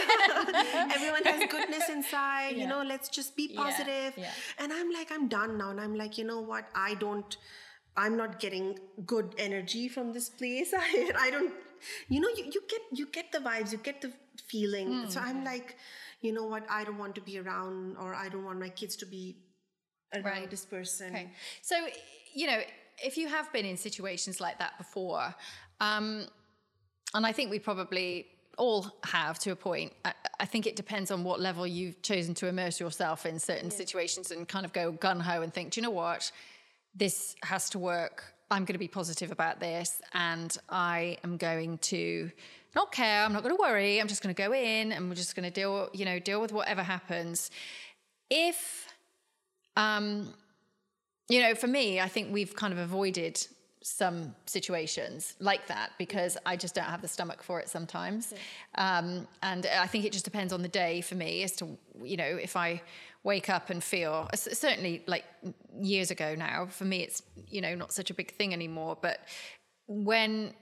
everyone 0.96 1.24
has 1.24 1.50
goodness 1.50 1.88
inside. 1.88 2.56
Yeah. 2.56 2.62
You 2.62 2.66
know 2.68 2.82
let's 2.82 3.08
just 3.08 3.36
be 3.36 3.48
positive. 3.54 4.14
And 4.58 4.72
I'm 4.72 4.90
like 4.90 5.12
I'm 5.12 5.28
done 5.28 5.56
now, 5.58 5.70
and 5.70 5.80
I'm 5.80 5.94
like 5.94 6.18
you 6.18 6.24
know 6.24 6.40
what 6.40 6.68
I 6.74 6.94
don't. 6.94 7.36
I'm 7.96 8.16
not 8.16 8.40
getting 8.40 8.78
good 9.06 9.34
energy 9.38 9.88
from 9.88 10.12
this 10.12 10.28
place. 10.28 10.74
I, 10.78 11.12
I 11.18 11.30
don't, 11.30 11.52
you 12.08 12.20
know, 12.20 12.28
you, 12.36 12.44
you 12.52 12.62
get 12.68 12.80
you 12.92 13.06
get 13.06 13.32
the 13.32 13.38
vibes, 13.38 13.72
you 13.72 13.78
get 13.78 14.00
the 14.00 14.12
feeling. 14.48 14.88
Mm. 14.88 15.10
So 15.10 15.20
I'm 15.20 15.44
like, 15.44 15.76
you 16.20 16.32
know 16.32 16.44
what? 16.44 16.66
I 16.68 16.84
don't 16.84 16.98
want 16.98 17.14
to 17.16 17.20
be 17.20 17.38
around, 17.38 17.96
or 17.98 18.14
I 18.14 18.28
don't 18.28 18.44
want 18.44 18.58
my 18.58 18.68
kids 18.68 18.96
to 18.96 19.06
be 19.06 19.36
around 20.12 20.24
right. 20.24 20.50
this 20.50 20.64
person. 20.64 21.10
Okay. 21.10 21.30
So 21.62 21.76
you 22.34 22.46
know, 22.46 22.60
if 23.02 23.16
you 23.16 23.28
have 23.28 23.52
been 23.52 23.64
in 23.64 23.76
situations 23.76 24.40
like 24.40 24.58
that 24.58 24.76
before, 24.78 25.34
um, 25.80 26.26
and 27.14 27.24
I 27.24 27.32
think 27.32 27.50
we 27.50 27.58
probably 27.58 28.26
all 28.58 28.86
have 29.04 29.38
to 29.40 29.50
a 29.50 29.56
point. 29.56 29.92
I, 30.04 30.12
I, 30.40 30.44
think 30.46 30.66
it 30.66 30.76
depends 30.76 31.10
on 31.10 31.24
what 31.24 31.40
level 31.40 31.66
you've 31.66 32.00
chosen 32.02 32.34
to 32.34 32.46
immerse 32.46 32.78
yourself 32.78 33.26
in 33.26 33.38
certain 33.38 33.70
yeah. 33.70 33.76
situations 33.76 34.30
and 34.30 34.46
kind 34.46 34.64
of 34.64 34.72
go 34.72 34.92
gun 34.92 35.20
ho 35.20 35.42
and 35.42 35.52
think, 35.52 35.72
do 35.72 35.80
you 35.80 35.82
know 35.82 35.90
what? 35.90 36.30
This 36.94 37.36
has 37.42 37.70
to 37.70 37.78
work. 37.78 38.24
I'm 38.50 38.64
going 38.64 38.74
to 38.74 38.78
be 38.78 38.88
positive 38.88 39.32
about 39.32 39.58
this 39.58 40.00
and 40.12 40.56
I 40.68 41.18
am 41.24 41.36
going 41.36 41.78
to 41.78 42.30
not 42.74 42.92
care. 42.92 43.24
I'm 43.24 43.32
not 43.32 43.42
going 43.42 43.56
to 43.56 43.60
worry. 43.60 44.00
I'm 44.00 44.08
just 44.08 44.22
going 44.22 44.34
to 44.34 44.40
go 44.40 44.52
in 44.52 44.92
and 44.92 45.08
we're 45.08 45.14
just 45.14 45.36
going 45.36 45.44
to 45.44 45.50
deal, 45.50 45.88
you 45.92 46.04
know, 46.04 46.18
deal 46.18 46.40
with 46.40 46.52
whatever 46.52 46.82
happens. 46.82 47.50
If, 48.30 48.88
um, 49.76 50.32
you 51.28 51.40
know, 51.40 51.54
for 51.54 51.66
me, 51.66 52.00
I 52.00 52.08
think 52.08 52.32
we've 52.32 52.54
kind 52.54 52.72
of 52.72 52.78
avoided 52.78 53.44
some 53.82 54.34
situations 54.46 55.34
like 55.40 55.66
that 55.66 55.92
because 55.98 56.38
I 56.46 56.56
just 56.56 56.74
don't 56.74 56.84
have 56.84 57.02
the 57.02 57.08
stomach 57.08 57.42
for 57.42 57.60
it 57.60 57.68
sometimes. 57.68 58.32
Yeah. 58.76 58.98
Um, 58.98 59.28
and 59.42 59.66
I 59.66 59.86
think 59.86 60.04
it 60.04 60.12
just 60.12 60.24
depends 60.24 60.52
on 60.52 60.62
the 60.62 60.68
day 60.68 61.02
for 61.02 61.16
me 61.16 61.42
as 61.42 61.52
to, 61.56 61.68
you 62.02 62.16
know, 62.16 62.24
if 62.24 62.56
I 62.56 62.80
wake 63.24 63.48
up 63.48 63.70
and 63.70 63.82
feel 63.82 64.28
certainly 64.34 65.02
like 65.06 65.24
years 65.80 66.10
ago 66.10 66.34
now 66.34 66.66
for 66.66 66.84
me 66.84 67.00
it's 67.00 67.22
you 67.48 67.60
know 67.60 67.74
not 67.74 67.90
such 67.90 68.10
a 68.10 68.14
big 68.14 68.30
thing 68.32 68.52
anymore 68.52 68.96
but 69.00 69.20
when 69.88 70.52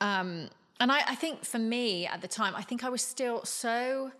um 0.00 0.48
and 0.80 0.90
I, 0.90 1.00
I 1.08 1.14
think 1.16 1.44
for 1.44 1.58
me 1.58 2.06
at 2.06 2.22
the 2.22 2.28
time 2.28 2.54
i 2.56 2.62
think 2.62 2.84
i 2.84 2.88
was 2.88 3.02
still 3.02 3.44
so 3.44 4.12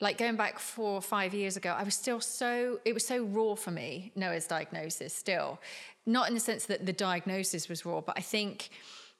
like 0.00 0.16
going 0.18 0.36
back 0.36 0.60
four 0.60 0.92
or 0.92 1.02
five 1.02 1.34
years 1.34 1.56
ago 1.56 1.74
i 1.76 1.82
was 1.82 1.96
still 1.96 2.20
so 2.20 2.78
it 2.84 2.94
was 2.94 3.04
so 3.04 3.24
raw 3.24 3.56
for 3.56 3.72
me 3.72 4.12
noah's 4.14 4.46
diagnosis 4.46 5.12
still. 5.12 5.60
Not 6.06 6.28
in 6.28 6.32
the 6.34 6.40
sense 6.40 6.64
that 6.66 6.86
the 6.86 6.92
diagnosis 6.92 7.68
was 7.68 7.84
raw 7.84 8.00
but 8.00 8.16
i 8.16 8.22
think 8.22 8.70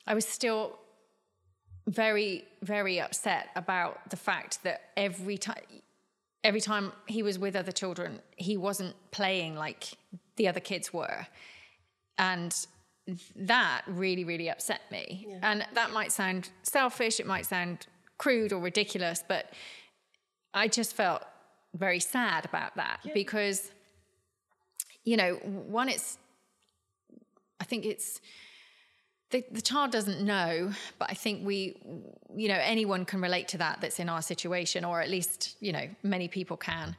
i 0.06 0.14
was 0.14 0.24
still 0.24 0.78
very 1.88 2.44
very 2.62 3.00
upset 3.00 3.48
about 3.56 4.08
the 4.10 4.16
fact 4.16 4.62
that 4.62 4.90
every 4.96 5.36
time 5.36 5.56
every 6.44 6.60
time 6.60 6.92
he 7.06 7.22
was 7.22 7.38
with 7.38 7.56
other 7.56 7.72
children, 7.72 8.20
he 8.36 8.56
wasn't 8.56 8.94
playing 9.10 9.56
like 9.56 9.94
the 10.36 10.48
other 10.48 10.60
kids 10.60 10.92
were. 10.92 11.26
And 12.18 12.54
that 13.36 13.82
really, 13.86 14.24
really 14.24 14.48
upset 14.48 14.82
me. 14.90 15.26
Yeah. 15.28 15.38
And 15.42 15.66
that 15.74 15.92
might 15.92 16.12
sound 16.12 16.50
selfish, 16.62 17.20
it 17.20 17.26
might 17.26 17.46
sound 17.46 17.86
crude 18.18 18.52
or 18.52 18.60
ridiculous, 18.60 19.22
but 19.26 19.52
I 20.52 20.68
just 20.68 20.94
felt 20.94 21.22
very 21.74 22.00
sad 22.00 22.44
about 22.44 22.76
that 22.76 23.00
yeah. 23.04 23.12
because, 23.14 23.70
you 25.04 25.16
know, 25.16 25.34
one, 25.34 25.88
it's, 25.88 26.18
I 27.60 27.64
think 27.64 27.84
it's, 27.84 28.20
the, 29.30 29.44
the 29.50 29.60
child 29.60 29.90
doesn't 29.90 30.22
know, 30.24 30.72
but 30.98 31.10
I 31.10 31.14
think 31.14 31.46
we, 31.46 31.76
you 32.34 32.48
know, 32.48 32.58
anyone 32.62 33.04
can 33.04 33.20
relate 33.20 33.48
to 33.48 33.58
that 33.58 33.80
that's 33.80 33.98
in 33.98 34.08
our 34.08 34.22
situation, 34.22 34.84
or 34.84 35.00
at 35.00 35.10
least, 35.10 35.56
you 35.60 35.72
know, 35.72 35.86
many 36.02 36.28
people 36.28 36.56
can. 36.56 36.96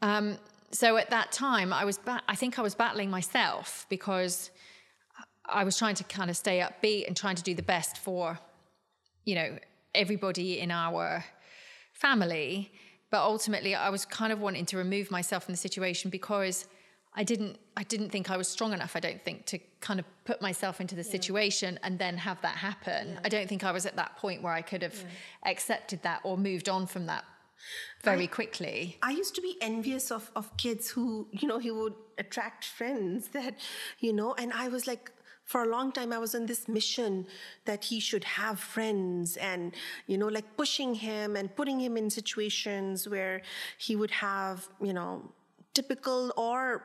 Um, 0.00 0.38
so 0.70 0.96
at 0.96 1.10
that 1.10 1.32
time, 1.32 1.72
I 1.72 1.84
was, 1.84 1.98
ba- 1.98 2.22
I 2.28 2.36
think 2.36 2.58
I 2.58 2.62
was 2.62 2.74
battling 2.74 3.10
myself 3.10 3.86
because 3.88 4.50
I 5.46 5.64
was 5.64 5.76
trying 5.76 5.96
to 5.96 6.04
kind 6.04 6.30
of 6.30 6.36
stay 6.36 6.60
upbeat 6.60 7.08
and 7.08 7.16
trying 7.16 7.36
to 7.36 7.42
do 7.42 7.54
the 7.54 7.62
best 7.62 7.98
for, 7.98 8.38
you 9.24 9.34
know, 9.34 9.58
everybody 9.94 10.60
in 10.60 10.70
our 10.70 11.24
family. 11.92 12.70
But 13.10 13.22
ultimately, 13.22 13.74
I 13.74 13.88
was 13.88 14.04
kind 14.04 14.32
of 14.32 14.40
wanting 14.40 14.66
to 14.66 14.76
remove 14.76 15.10
myself 15.10 15.44
from 15.44 15.54
the 15.54 15.58
situation 15.58 16.10
because 16.10 16.66
I 17.14 17.24
didn't 17.24 17.58
I 17.76 17.82
didn't 17.84 18.10
think 18.10 18.30
I 18.30 18.36
was 18.36 18.46
strong 18.48 18.72
enough 18.72 18.94
I 18.94 19.00
don't 19.00 19.24
think 19.24 19.46
to 19.46 19.58
kind 19.80 20.00
of 20.00 20.06
put 20.24 20.42
myself 20.42 20.80
into 20.80 20.94
the 20.94 21.02
yeah. 21.02 21.10
situation 21.10 21.78
and 21.82 21.98
then 21.98 22.16
have 22.16 22.40
that 22.42 22.56
happen. 22.56 23.10
Yeah. 23.10 23.20
I 23.24 23.28
don't 23.28 23.48
think 23.48 23.64
I 23.64 23.72
was 23.72 23.86
at 23.86 23.96
that 23.96 24.16
point 24.16 24.42
where 24.42 24.52
I 24.52 24.62
could 24.62 24.82
have 24.82 24.96
yeah. 24.96 25.50
accepted 25.50 26.02
that 26.02 26.20
or 26.24 26.36
moved 26.36 26.68
on 26.68 26.86
from 26.86 27.06
that 27.06 27.24
very 28.02 28.24
I, 28.24 28.26
quickly. 28.26 28.98
I 29.02 29.10
used 29.10 29.34
to 29.34 29.40
be 29.40 29.56
envious 29.60 30.10
of 30.10 30.30
of 30.34 30.56
kids 30.56 30.90
who, 30.90 31.28
you 31.32 31.46
know, 31.48 31.58
he 31.58 31.70
would 31.70 31.94
attract 32.18 32.64
friends 32.64 33.28
that, 33.36 33.54
you 34.00 34.12
know, 34.12 34.34
and 34.34 34.52
I 34.52 34.68
was 34.68 34.86
like 34.86 35.12
for 35.44 35.62
a 35.62 35.66
long 35.66 35.90
time 35.90 36.12
i 36.12 36.18
was 36.18 36.34
on 36.34 36.44
this 36.44 36.68
mission 36.68 37.26
that 37.64 37.82
he 37.82 37.98
should 37.98 38.22
have 38.22 38.60
friends 38.60 39.38
and 39.38 39.74
you 40.06 40.18
know 40.18 40.28
like 40.28 40.48
pushing 40.58 40.94
him 40.94 41.36
and 41.36 41.56
putting 41.56 41.80
him 41.80 41.96
in 41.96 42.10
situations 42.10 43.08
where 43.08 43.40
he 43.78 43.96
would 43.96 44.10
have 44.10 44.68
you 44.82 44.92
know 44.92 45.22
typical 45.72 46.30
or 46.36 46.82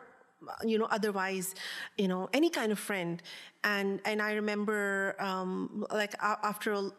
you 0.64 0.78
know 0.78 0.88
otherwise 0.92 1.56
you 1.98 2.08
know 2.08 2.30
any 2.34 2.50
kind 2.50 2.72
of 2.72 2.80
friend. 2.80 3.22
And 3.66 4.02
and 4.04 4.22
i 4.22 4.34
remember 4.34 5.16
um 5.20 5.86
like 5.90 6.14
after 6.22 6.74
a 6.74 6.92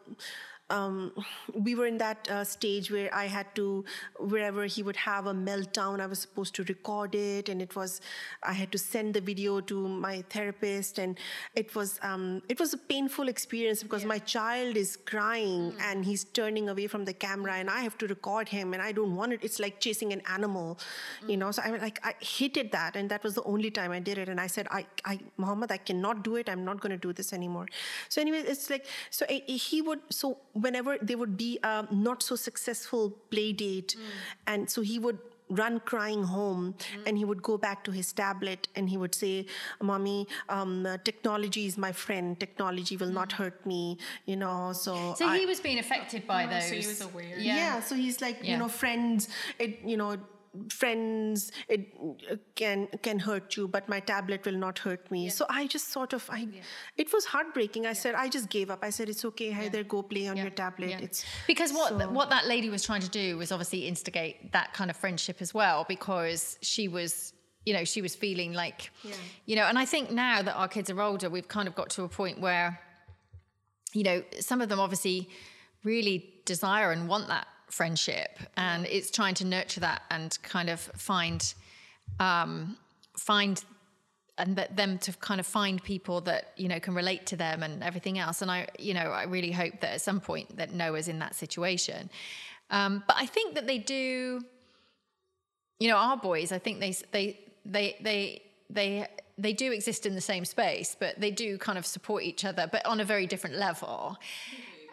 um, 0.69 1.11
we 1.53 1.75
were 1.75 1.85
in 1.85 1.97
that 1.99 2.29
uh, 2.29 2.43
stage 2.43 2.89
where 2.89 3.13
I 3.13 3.25
had 3.25 3.53
to, 3.55 3.85
wherever 4.19 4.65
he 4.65 4.81
would 4.81 4.95
have 4.95 5.27
a 5.27 5.33
meltdown, 5.33 6.01
I 6.01 6.07
was 6.07 6.19
supposed 6.19 6.55
to 6.55 6.63
record 6.63 7.13
it, 7.13 7.49
and 7.49 7.61
it 7.61 7.75
was, 7.75 8.01
I 8.41 8.53
had 8.53 8.71
to 8.71 8.77
send 8.77 9.13
the 9.13 9.21
video 9.21 9.61
to 9.61 9.87
my 9.87 10.23
therapist, 10.29 10.97
and 10.97 11.17
it 11.55 11.75
was, 11.75 11.99
um, 12.01 12.41
it 12.49 12.59
was 12.59 12.73
a 12.73 12.77
painful 12.77 13.27
experience 13.27 13.83
because 13.83 14.01
yeah. 14.01 14.07
my 14.07 14.19
child 14.19 14.75
is 14.75 14.97
crying 14.97 15.71
mm. 15.71 15.81
and 15.81 16.03
he's 16.03 16.23
turning 16.23 16.69
away 16.69 16.87
from 16.87 17.05
the 17.05 17.13
camera, 17.13 17.53
and 17.53 17.69
I 17.69 17.81
have 17.81 17.97
to 17.99 18.07
record 18.07 18.49
him, 18.49 18.73
and 18.73 18.81
I 18.81 18.91
don't 18.91 19.15
want 19.15 19.33
it. 19.33 19.43
It's 19.43 19.59
like 19.59 19.79
chasing 19.79 20.13
an 20.13 20.21
animal, 20.27 20.79
mm. 21.23 21.29
you 21.29 21.37
know. 21.37 21.51
So 21.51 21.61
I 21.63 21.69
like 21.77 21.99
I 22.03 22.15
hated 22.19 22.71
that, 22.71 22.95
and 22.95 23.09
that 23.11 23.23
was 23.23 23.35
the 23.35 23.43
only 23.43 23.69
time 23.69 23.91
I 23.91 23.99
did 23.99 24.17
it, 24.17 24.29
and 24.29 24.39
I 24.39 24.47
said, 24.47 24.67
I, 24.71 24.85
I, 25.03 25.19
Muhammad, 25.37 25.71
I 25.71 25.77
cannot 25.77 26.23
do 26.23 26.37
it. 26.37 26.49
I'm 26.49 26.65
not 26.65 26.81
going 26.81 26.91
to 26.91 26.97
do 26.97 27.13
this 27.13 27.33
anymore. 27.33 27.67
So 28.09 28.21
anyway, 28.21 28.39
it's 28.39 28.69
like 28.69 28.85
so 29.11 29.25
he 29.29 29.81
would 29.81 29.99
so 30.09 30.37
whenever 30.55 30.97
there 31.01 31.17
would 31.17 31.37
be 31.37 31.59
a 31.63 31.85
not 31.91 32.23
so 32.23 32.35
successful 32.35 33.11
play 33.29 33.53
date, 33.53 33.95
mm. 33.97 34.03
and 34.47 34.69
so 34.69 34.81
he 34.81 34.97
would 34.97 35.19
run 35.49 35.79
crying 35.81 36.23
home 36.23 36.73
mm. 36.73 37.03
and 37.05 37.17
he 37.17 37.25
would 37.25 37.41
go 37.43 37.57
back 37.57 37.83
to 37.83 37.91
his 37.91 38.11
tablet 38.11 38.67
and 38.75 38.89
he 38.89 38.97
would 38.97 39.13
say 39.13 39.45
mommy 39.79 40.27
um, 40.49 40.87
technology 41.03 41.67
is 41.67 41.77
my 41.77 41.91
friend 41.91 42.39
technology 42.39 42.97
will 42.97 43.09
mm. 43.09 43.13
not 43.13 43.31
hurt 43.31 43.63
me 43.63 43.95
you 44.25 44.35
know 44.35 44.71
so 44.73 45.13
so 45.15 45.27
I, 45.27 45.37
he 45.37 45.45
was 45.45 45.59
being 45.59 45.77
affected 45.77 46.25
by 46.25 46.45
oh, 46.45 46.49
those 46.49 46.67
so 46.67 46.75
he 46.75 46.87
was 46.87 47.01
aware 47.01 47.37
yeah. 47.37 47.55
yeah 47.55 47.79
so 47.79 47.93
he's 47.93 48.21
like 48.21 48.39
yeah. 48.41 48.53
you 48.53 48.57
know 48.57 48.67
friends 48.67 49.29
it 49.59 49.81
you 49.85 49.97
know 49.97 50.17
friends 50.69 51.51
it 51.69 51.93
uh, 52.31 52.35
can 52.55 52.87
can 53.01 53.19
hurt 53.19 53.55
you 53.57 53.67
but 53.67 53.87
my 53.89 53.99
tablet 53.99 54.45
will 54.45 54.59
not 54.65 54.79
hurt 54.79 55.09
me. 55.11 55.25
Yeah. 55.25 55.29
so 55.29 55.45
i 55.49 55.67
just 55.67 55.91
sort 55.91 56.13
of 56.13 56.27
i 56.29 56.39
yeah. 56.39 56.61
it 56.97 57.11
was 57.13 57.25
heartbreaking. 57.25 57.85
I 57.85 57.89
yeah. 57.89 57.93
said 57.93 58.15
i 58.15 58.27
just 58.29 58.49
gave 58.49 58.69
up. 58.69 58.83
I 58.83 58.89
said 58.89 59.09
it's 59.09 59.25
okay. 59.25 59.53
Either 59.53 59.83
go 59.83 60.01
play 60.01 60.27
on 60.27 60.37
your 60.37 60.49
tablet. 60.49 61.01
It's 61.01 61.25
because 61.47 61.71
what 61.73 61.89
so, 61.89 62.09
what 62.09 62.29
that 62.29 62.47
lady 62.47 62.69
was 62.69 62.83
trying 62.83 63.01
to 63.01 63.09
do 63.09 63.37
was 63.37 63.51
obviously 63.51 63.87
instigate 63.87 64.51
that 64.51 64.73
kind 64.73 64.89
of 64.89 64.97
friendship 64.97 65.37
as 65.41 65.53
well 65.53 65.85
because 65.87 66.57
she 66.61 66.87
was 66.87 67.33
you 67.65 67.73
know 67.73 67.83
she 67.83 68.01
was 68.01 68.15
feeling 68.15 68.53
like 68.53 68.91
you 69.45 69.55
know 69.55 69.63
and 69.63 69.77
i 69.77 69.85
think 69.85 70.11
now 70.11 70.41
that 70.41 70.53
our 70.53 70.67
kids 70.67 70.89
are 70.89 71.01
older 71.01 71.29
we've 71.29 71.47
kind 71.47 71.67
of 71.67 71.75
got 71.75 71.89
to 71.89 72.03
a 72.03 72.07
point 72.07 72.39
where 72.39 72.79
you 73.93 74.03
know 74.03 74.23
some 74.39 74.61
of 74.61 74.69
them 74.69 74.79
obviously 74.79 75.27
really 75.83 76.33
desire 76.45 76.91
and 76.91 77.07
want 77.07 77.27
that 77.27 77.47
friendship 77.75 78.39
and 78.55 78.85
it's 78.85 79.11
trying 79.11 79.35
to 79.35 79.45
nurture 79.45 79.81
that 79.81 80.01
and 80.09 80.41
kind 80.43 80.69
of 80.69 80.79
find 80.79 81.53
um, 82.19 82.77
find 83.17 83.63
and 84.37 84.55
that 84.55 84.75
them 84.75 84.97
to 84.99 85.11
kind 85.13 85.39
of 85.39 85.47
find 85.47 85.83
people 85.83 86.21
that 86.21 86.53
you 86.55 86.67
know 86.67 86.79
can 86.79 86.93
relate 86.93 87.25
to 87.25 87.35
them 87.35 87.63
and 87.63 87.83
everything 87.83 88.17
else. 88.17 88.41
And 88.41 88.49
i 88.49 88.67
you 88.79 88.93
know 88.93 89.07
i 89.21 89.23
really 89.23 89.51
hope 89.51 89.79
that 89.81 89.93
at 89.93 90.01
some 90.01 90.19
point 90.19 90.57
that 90.57 90.73
noah's 90.73 91.07
in 91.07 91.19
that 91.19 91.35
situation. 91.35 92.09
Um, 92.69 93.03
but 93.07 93.17
i 93.19 93.25
think 93.25 93.55
that 93.55 93.67
they 93.67 93.77
do 93.77 94.41
you 95.79 95.89
know 95.89 95.97
our 95.97 96.17
boys 96.17 96.51
i 96.51 96.57
think 96.57 96.79
they 96.79 96.95
they 97.11 97.39
they 97.65 97.95
they 98.01 98.41
they 98.69 99.07
they 99.37 99.53
do 99.53 99.71
exist 99.71 100.05
in 100.05 100.15
the 100.15 100.21
same 100.21 100.45
space, 100.45 100.95
but 100.97 101.19
they 101.19 101.31
do 101.31 101.57
kind 101.57 101.77
of 101.77 101.85
support 101.85 102.23
each 102.23 102.45
other, 102.45 102.69
but 102.71 102.85
on 102.85 102.99
a 102.99 103.05
very 103.05 103.27
different 103.27 103.57
level. 103.57 104.17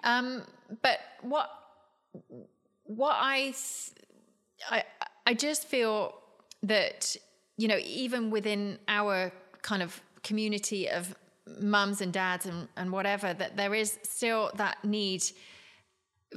Um, 0.03 0.43
but 0.83 0.99
what 1.21 1.49
what 2.97 3.17
I 3.19 3.55
I 4.71 4.85
I 5.27 5.35
just 5.35 5.67
feel 5.67 6.15
that 6.63 7.17
you 7.57 7.69
know 7.69 7.79
even 7.79 8.31
within 8.31 8.79
our 8.89 9.33
kind 9.63 9.83
of 9.83 10.01
community 10.23 10.89
of 10.89 11.15
mums 11.61 12.01
and 12.01 12.13
dads 12.13 12.47
and, 12.47 12.69
and 12.77 12.93
whatever 12.93 13.35
that 13.35 13.57
there 13.57 13.75
is 13.75 13.99
still 14.03 14.51
that 14.57 14.85
need 14.85 15.23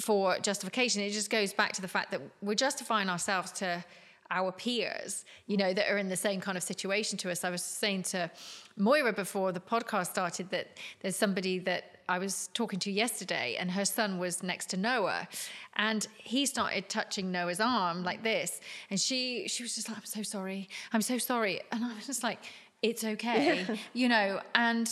for 0.02 0.38
justification 0.40 1.02
it 1.02 1.12
just 1.12 1.30
goes 1.30 1.54
back 1.54 1.72
to 1.74 1.82
the 1.82 1.88
fact 1.88 2.12
that 2.12 2.22
we're 2.42 2.56
justifying 2.56 3.08
ourselves 3.08 3.52
to 3.52 3.84
our 4.32 4.52
peers, 4.52 5.26
you 5.48 5.58
know, 5.58 5.74
that 5.74 5.90
are 5.90 5.98
in 5.98 6.10
the 6.10 6.18
same 6.18 6.42
kind 6.42 6.58
of 6.58 6.64
situation 6.64 7.18
to 7.20 7.32
us. 7.32 7.44
I 7.44 7.50
was 7.50 7.64
saying 7.64 8.04
to 8.04 8.32
Moira 8.78 9.14
before 9.14 9.52
the 9.52 9.60
podcast 9.60 10.08
started 10.08 10.50
that 10.50 10.78
there's 11.02 11.16
somebody 11.16 11.60
that 11.60 11.95
I 12.08 12.20
was 12.20 12.50
talking 12.54 12.80
to 12.80 12.92
yesterday, 12.92 13.56
and 13.60 13.72
her 13.72 13.86
son 13.86 14.20
was 14.20 14.44
next 14.44 14.70
to 14.72 14.78
Noah, 14.78 15.28
and 15.76 16.08
he 16.18 16.46
started 16.46 16.88
touching 16.90 17.32
Noah's 17.32 17.60
arm 17.60 18.04
like 18.04 18.24
this, 18.24 18.62
and 18.90 19.00
she 19.00 19.48
she 19.48 19.64
was 19.64 19.76
just 19.76 19.90
like, 19.90 19.98
"I'm 19.98 20.06
so 20.06 20.22
sorry, 20.22 20.70
I'm 20.94 21.02
so 21.02 21.18
sorry," 21.18 21.62
and 21.72 21.84
I 21.84 21.96
was 21.96 22.06
just 22.06 22.24
like, 22.24 22.40
"It's 22.82 23.04
okay," 23.04 23.66
you 23.94 24.08
know, 24.08 24.42
and 24.54 24.90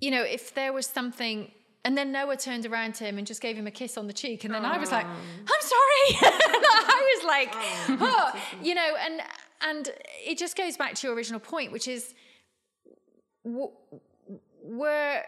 you 0.00 0.10
know, 0.10 0.22
if 0.22 0.54
there 0.54 0.72
was 0.72 0.86
something 0.86 1.50
and 1.84 1.96
then 1.96 2.12
Noah 2.12 2.36
turned 2.36 2.66
around 2.66 2.94
to 2.96 3.04
him 3.04 3.18
and 3.18 3.26
just 3.26 3.40
gave 3.40 3.56
him 3.56 3.66
a 3.66 3.70
kiss 3.70 3.96
on 3.96 4.08
the 4.08 4.12
cheek. 4.12 4.44
And 4.44 4.52
then 4.52 4.62
Aww. 4.62 4.74
I 4.74 4.78
was 4.78 4.90
like, 4.92 5.06
I'm 5.06 5.46
sorry. 5.46 6.32
I 6.32 7.16
was 7.16 7.24
like, 7.24 7.48
oh, 8.02 8.32
you 8.62 8.74
know, 8.74 8.94
and 9.00 9.22
and 9.62 9.90
it 10.24 10.38
just 10.38 10.56
goes 10.56 10.76
back 10.76 10.94
to 10.96 11.06
your 11.06 11.16
original 11.16 11.40
point, 11.40 11.72
which 11.72 11.88
is 11.88 12.14
we're 14.68 15.22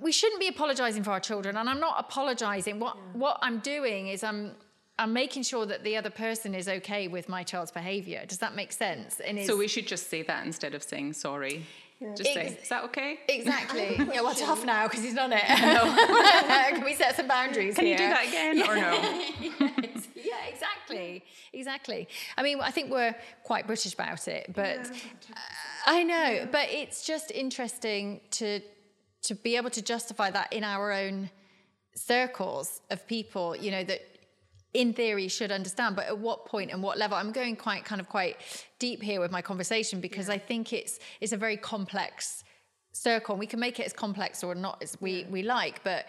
we 0.00 0.12
shouldn't 0.12 0.40
be 0.40 0.48
apologizing 0.48 1.02
for 1.04 1.12
our 1.12 1.20
children. 1.20 1.56
And 1.56 1.68
I'm 1.68 1.80
not 1.80 1.96
apologizing. 1.98 2.78
What 2.78 2.96
yeah. 2.96 3.18
what 3.18 3.38
I'm 3.42 3.60
doing 3.60 4.08
is 4.08 4.24
I'm 4.24 4.52
I'm 4.98 5.12
making 5.12 5.44
sure 5.44 5.64
that 5.66 5.84
the 5.84 5.96
other 5.96 6.10
person 6.10 6.54
is 6.54 6.68
okay 6.68 7.08
with 7.08 7.28
my 7.28 7.42
child's 7.42 7.70
behavior. 7.70 8.24
Does 8.26 8.38
that 8.38 8.54
make 8.54 8.72
sense? 8.72 9.20
And 9.20 9.44
so 9.44 9.56
we 9.56 9.68
should 9.68 9.86
just 9.86 10.10
say 10.10 10.22
that 10.22 10.44
instead 10.44 10.74
of 10.74 10.82
saying 10.82 11.14
sorry. 11.14 11.66
Yeah. 12.00 12.14
Just 12.16 12.34
say, 12.34 12.58
is 12.60 12.68
that 12.68 12.82
okay? 12.84 13.20
Exactly. 13.28 13.94
yeah, 14.12 14.22
well, 14.22 14.34
tough 14.34 14.64
now 14.64 14.88
because 14.88 15.04
he's 15.04 15.14
done 15.14 15.32
it. 15.32 15.42
Can 15.46 16.84
we 16.84 16.94
set 16.94 17.14
some 17.14 17.28
boundaries 17.28 17.76
Can 17.76 17.84
here? 17.84 17.92
you 17.92 17.98
do 17.98 18.08
that 18.08 18.26
again 18.26 18.68
or 18.68 18.74
no? 18.74 18.90
yes. 19.80 20.08
Yeah, 20.16 20.32
exactly. 20.48 21.24
Exactly. 21.52 22.08
I 22.36 22.42
mean, 22.42 22.60
I 22.60 22.72
think 22.72 22.90
we're 22.90 23.14
quite 23.44 23.68
British 23.68 23.94
about 23.94 24.26
it, 24.26 24.52
but 24.52 24.78
yeah. 24.78 25.36
uh, 25.36 25.38
I 25.86 26.02
know, 26.02 26.14
yeah. 26.14 26.46
but 26.50 26.68
it's 26.70 27.06
just 27.06 27.30
interesting 27.30 28.20
to 28.32 28.60
to 29.22 29.34
be 29.36 29.56
able 29.56 29.70
to 29.70 29.82
justify 29.82 30.30
that 30.30 30.52
in 30.52 30.64
our 30.64 30.90
own 30.92 31.30
circles 31.94 32.80
of 32.90 33.06
people, 33.06 33.54
you 33.54 33.70
know, 33.70 33.84
that 33.84 34.00
in 34.74 34.92
theory 34.94 35.28
should 35.28 35.52
understand 35.52 35.94
but 35.94 36.06
at 36.06 36.16
what 36.16 36.46
point 36.46 36.70
and 36.70 36.82
what 36.82 36.96
level 36.96 37.16
i'm 37.16 37.30
going 37.30 37.54
quite 37.54 37.84
kind 37.84 38.00
of 38.00 38.08
quite 38.08 38.36
deep 38.78 39.02
here 39.02 39.20
with 39.20 39.30
my 39.30 39.42
conversation 39.42 40.00
because 40.00 40.28
yeah. 40.28 40.34
i 40.34 40.38
think 40.38 40.72
it's 40.72 40.98
it's 41.20 41.32
a 41.32 41.36
very 41.36 41.56
complex 41.58 42.42
circle 42.92 43.34
and 43.34 43.40
we 43.40 43.46
can 43.46 43.60
make 43.60 43.78
it 43.78 43.84
as 43.84 43.92
complex 43.92 44.42
or 44.42 44.54
not 44.54 44.82
as 44.82 44.96
we 45.00 45.26
we 45.30 45.42
like 45.42 45.84
but 45.84 46.06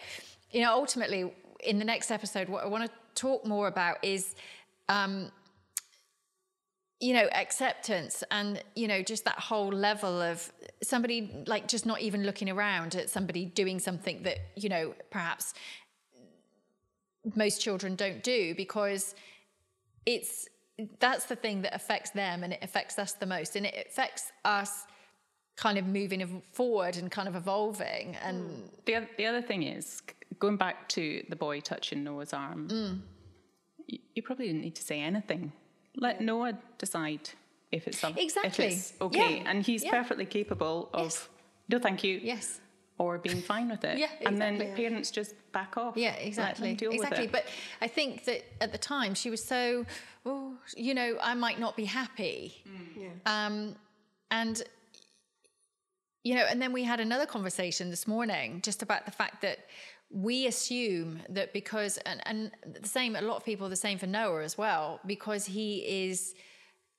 you 0.50 0.62
know 0.62 0.72
ultimately 0.72 1.30
in 1.60 1.78
the 1.78 1.84
next 1.84 2.10
episode 2.10 2.48
what 2.48 2.64
i 2.64 2.66
want 2.66 2.84
to 2.84 2.90
talk 3.14 3.44
more 3.46 3.68
about 3.68 4.02
is 4.02 4.34
um 4.88 5.30
you 7.04 7.12
know 7.12 7.28
acceptance 7.32 8.24
and 8.30 8.62
you 8.74 8.88
know 8.88 9.02
just 9.02 9.24
that 9.24 9.38
whole 9.38 9.68
level 9.68 10.22
of 10.22 10.50
somebody 10.82 11.44
like 11.46 11.68
just 11.68 11.84
not 11.84 12.00
even 12.00 12.24
looking 12.24 12.48
around 12.48 12.94
at 12.94 13.10
somebody 13.10 13.44
doing 13.44 13.78
something 13.78 14.22
that 14.22 14.38
you 14.56 14.68
know 14.68 14.94
perhaps 15.10 15.54
most 17.34 17.60
children 17.60 17.94
don't 17.94 18.22
do 18.22 18.54
because 18.54 19.14
it's 20.06 20.48
that's 20.98 21.26
the 21.26 21.36
thing 21.36 21.62
that 21.62 21.74
affects 21.74 22.10
them 22.10 22.42
and 22.42 22.52
it 22.52 22.58
affects 22.62 22.98
us 22.98 23.12
the 23.12 23.26
most. 23.26 23.56
And 23.56 23.66
it 23.66 23.86
affects 23.88 24.32
us 24.44 24.86
kind 25.56 25.78
of 25.78 25.86
moving 25.86 26.42
forward 26.52 26.96
and 26.96 27.10
kind 27.10 27.28
of 27.28 27.36
evolving 27.36 28.16
and 28.24 28.68
the, 28.86 29.06
the 29.16 29.24
other 29.24 29.40
thing 29.40 29.62
is 29.62 30.02
going 30.40 30.56
back 30.56 30.88
to 30.88 31.22
the 31.28 31.36
boy 31.36 31.60
touching 31.60 32.02
noah's 32.02 32.32
arm 32.32 32.66
mm. 32.68 32.98
you, 33.86 34.00
you, 34.16 34.20
probably 34.20 34.48
didn't 34.48 34.62
need 34.62 34.74
to 34.74 34.82
say 34.82 35.00
anything 35.00 35.52
let 35.96 36.20
yeah. 36.20 36.26
noah 36.26 36.58
decide 36.78 37.30
if 37.72 37.86
it's 37.88 37.98
something 37.98 38.22
exactly 38.22 38.66
if 38.66 38.72
it's 38.72 38.92
okay 39.00 39.36
yeah. 39.36 39.50
and 39.50 39.64
he's 39.64 39.84
yeah. 39.84 39.90
perfectly 39.90 40.26
capable 40.26 40.88
of 40.92 41.04
yes. 41.04 41.28
no 41.68 41.78
thank 41.78 42.04
you 42.04 42.20
yes 42.22 42.60
or 42.98 43.18
being 43.18 43.40
fine 43.40 43.68
with 43.68 43.84
it. 43.84 43.98
yeah, 43.98 44.06
exactly. 44.20 44.26
And 44.26 44.60
then 44.60 44.76
parents 44.76 45.10
just 45.10 45.34
back 45.52 45.76
off. 45.76 45.96
Yeah, 45.96 46.14
exactly. 46.14 46.76
exactly. 46.80 47.26
But 47.26 47.46
I 47.80 47.88
think 47.88 48.24
that 48.24 48.44
at 48.60 48.72
the 48.72 48.78
time 48.78 49.14
she 49.14 49.30
was 49.30 49.42
so, 49.42 49.84
oh, 50.24 50.52
you 50.76 50.94
know, 50.94 51.18
I 51.20 51.34
might 51.34 51.58
not 51.58 51.76
be 51.76 51.84
happy. 51.84 52.62
Mm. 52.68 53.02
Yeah. 53.02 53.46
Um, 53.46 53.76
and 54.30 54.62
you 56.22 56.34
know, 56.34 56.46
and 56.48 56.62
then 56.62 56.72
we 56.72 56.84
had 56.84 57.00
another 57.00 57.26
conversation 57.26 57.90
this 57.90 58.06
morning 58.08 58.60
just 58.62 58.82
about 58.82 59.04
the 59.04 59.10
fact 59.10 59.42
that 59.42 59.58
we 60.10 60.46
assume 60.46 61.20
that 61.28 61.52
because 61.52 61.98
and, 61.98 62.20
and 62.26 62.50
the 62.80 62.88
same 62.88 63.16
a 63.16 63.20
lot 63.20 63.36
of 63.36 63.44
people 63.44 63.68
the 63.68 63.76
same 63.76 63.98
for 63.98 64.06
Noah 64.06 64.44
as 64.44 64.56
well 64.56 65.00
because 65.06 65.44
he 65.44 65.78
is 66.08 66.34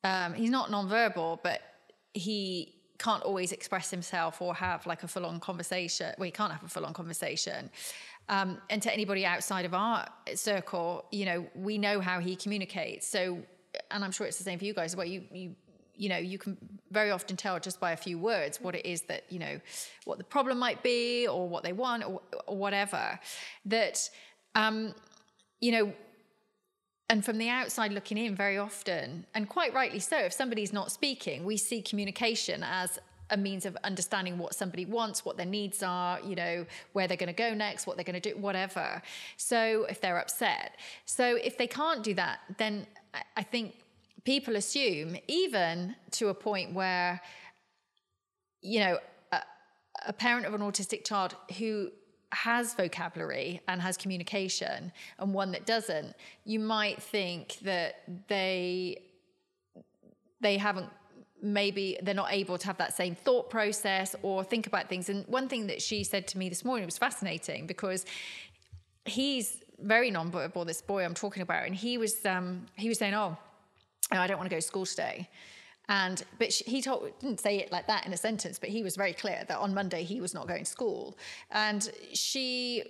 um, 0.03 0.33
he's 0.33 0.49
not 0.49 0.69
nonverbal 0.69 1.39
but 1.41 1.61
he 2.13 2.75
can't 2.97 3.23
always 3.23 3.51
express 3.51 3.89
himself 3.91 4.41
or 4.41 4.53
have 4.55 4.85
like 4.85 5.03
a 5.03 5.07
full 5.07 5.25
on 5.25 5.39
conversation. 5.39 6.13
Well, 6.17 6.25
he 6.25 6.31
can't 6.31 6.51
have 6.51 6.63
a 6.63 6.67
full 6.67 6.85
on 6.85 6.93
conversation. 6.93 7.69
Um, 8.29 8.59
and 8.69 8.81
to 8.81 8.91
anybody 8.91 9.25
outside 9.25 9.65
of 9.65 9.73
our 9.73 10.07
circle, 10.33 11.05
you 11.11 11.25
know, 11.25 11.45
we 11.55 11.77
know 11.77 11.99
how 11.99 12.19
he 12.19 12.35
communicates. 12.35 13.07
So, 13.07 13.39
and 13.91 14.03
I'm 14.03 14.11
sure 14.11 14.25
it's 14.25 14.37
the 14.37 14.43
same 14.43 14.57
for 14.57 14.65
you 14.65 14.73
guys. 14.73 14.95
Where 14.95 15.05
you 15.05 15.23
you 15.31 15.55
you 15.95 16.09
know 16.09 16.17
you 16.17 16.37
can 16.37 16.57
very 16.95 17.11
often 17.11 17.35
tell 17.37 17.59
just 17.59 17.79
by 17.79 17.91
a 17.91 17.97
few 18.07 18.17
words 18.17 18.59
what 18.59 18.73
it 18.79 18.85
is 18.85 19.01
that 19.11 19.23
you 19.29 19.39
know 19.45 19.59
what 20.05 20.17
the 20.17 20.23
problem 20.35 20.57
might 20.57 20.81
be 20.81 21.27
or 21.27 21.47
what 21.47 21.63
they 21.63 21.73
want 21.73 22.03
or, 22.03 22.21
or 22.47 22.57
whatever. 22.57 23.19
That 23.65 24.09
um, 24.55 24.95
you 25.61 25.71
know 25.71 25.93
and 27.09 27.23
from 27.23 27.37
the 27.37 27.49
outside 27.49 27.91
looking 27.93 28.17
in 28.17 28.35
very 28.35 28.57
often 28.57 29.25
and 29.35 29.47
quite 29.47 29.73
rightly 29.73 29.99
so 29.99 30.17
if 30.17 30.33
somebody's 30.33 30.73
not 30.73 30.91
speaking 30.91 31.45
we 31.45 31.57
see 31.57 31.81
communication 31.81 32.63
as 32.63 32.99
a 33.31 33.37
means 33.37 33.65
of 33.65 33.75
understanding 33.83 34.37
what 34.37 34.53
somebody 34.53 34.85
wants 34.85 35.25
what 35.25 35.37
their 35.37 35.45
needs 35.45 35.81
are 35.83 36.19
you 36.21 36.35
know 36.35 36.65
where 36.93 37.07
they're 37.07 37.17
going 37.17 37.27
to 37.27 37.33
go 37.33 37.53
next 37.53 37.87
what 37.87 37.95
they're 37.97 38.09
going 38.11 38.19
to 38.19 38.29
do 38.31 38.37
whatever 38.37 39.01
so 39.37 39.85
if 39.89 39.99
they're 40.01 40.19
upset 40.19 40.77
so 41.05 41.37
if 41.43 41.57
they 41.57 41.67
can't 41.67 42.03
do 42.03 42.13
that 42.13 42.39
then 42.57 42.85
i 43.35 43.43
think 43.43 43.75
people 44.25 44.55
assume 44.55 45.15
even 45.27 45.95
to 46.11 46.27
a 46.29 46.33
point 46.33 46.73
where 46.73 47.21
you 48.61 48.79
know 48.79 48.97
a, 49.31 49.41
a 50.07 50.13
parent 50.13 50.45
of 50.45 50.53
an 50.53 50.61
autistic 50.61 51.05
child 51.05 51.35
who 51.57 51.89
has 52.31 52.73
vocabulary 52.73 53.61
and 53.67 53.81
has 53.81 53.95
communication 53.95 54.91
and 55.19 55.33
one 55.33 55.51
that 55.51 55.65
doesn't, 55.65 56.13
you 56.43 56.59
might 56.59 57.01
think 57.01 57.57
that 57.61 58.01
they 58.27 59.01
they 60.41 60.57
haven't 60.57 60.89
maybe 61.41 61.97
they're 62.01 62.15
not 62.15 62.33
able 62.33 62.57
to 62.57 62.65
have 62.67 62.77
that 62.77 62.93
same 62.93 63.13
thought 63.13 63.49
process 63.49 64.15
or 64.23 64.43
think 64.43 64.67
about 64.67 64.89
things. 64.89 65.09
And 65.09 65.25
one 65.27 65.47
thing 65.47 65.67
that 65.67 65.81
she 65.81 66.03
said 66.03 66.27
to 66.29 66.37
me 66.37 66.49
this 66.49 66.65
morning 66.65 66.85
was 66.85 66.97
fascinating 66.97 67.67
because 67.67 68.05
he's 69.05 69.57
very 69.79 70.11
nonverbal, 70.11 70.65
this 70.65 70.81
boy 70.81 71.05
I'm 71.05 71.13
talking 71.13 71.43
about, 71.43 71.65
and 71.65 71.75
he 71.75 71.97
was 71.97 72.25
um, 72.25 72.65
he 72.75 72.89
was 72.89 72.97
saying, 72.97 73.13
"Oh, 73.13 73.37
I 74.21 74.27
don't 74.27 74.37
want 74.37 74.49
to 74.49 74.55
go 74.55 74.59
to 74.59 74.67
school 74.67 74.85
today." 74.85 75.29
And 75.87 76.23
but 76.39 76.51
she, 76.51 76.63
he 76.65 76.81
told 76.81 77.11
didn't 77.19 77.39
say 77.39 77.57
it 77.57 77.71
like 77.71 77.87
that 77.87 78.05
in 78.05 78.13
a 78.13 78.17
sentence, 78.17 78.57
but 78.57 78.69
he 78.69 78.83
was 78.83 78.95
very 78.95 79.13
clear 79.13 79.43
that 79.47 79.57
on 79.57 79.73
Monday 79.73 80.03
he 80.03 80.19
was 80.21 80.33
not 80.33 80.47
going 80.47 80.63
to 80.63 80.69
school. 80.69 81.17
And 81.51 81.87
she, 82.13 82.83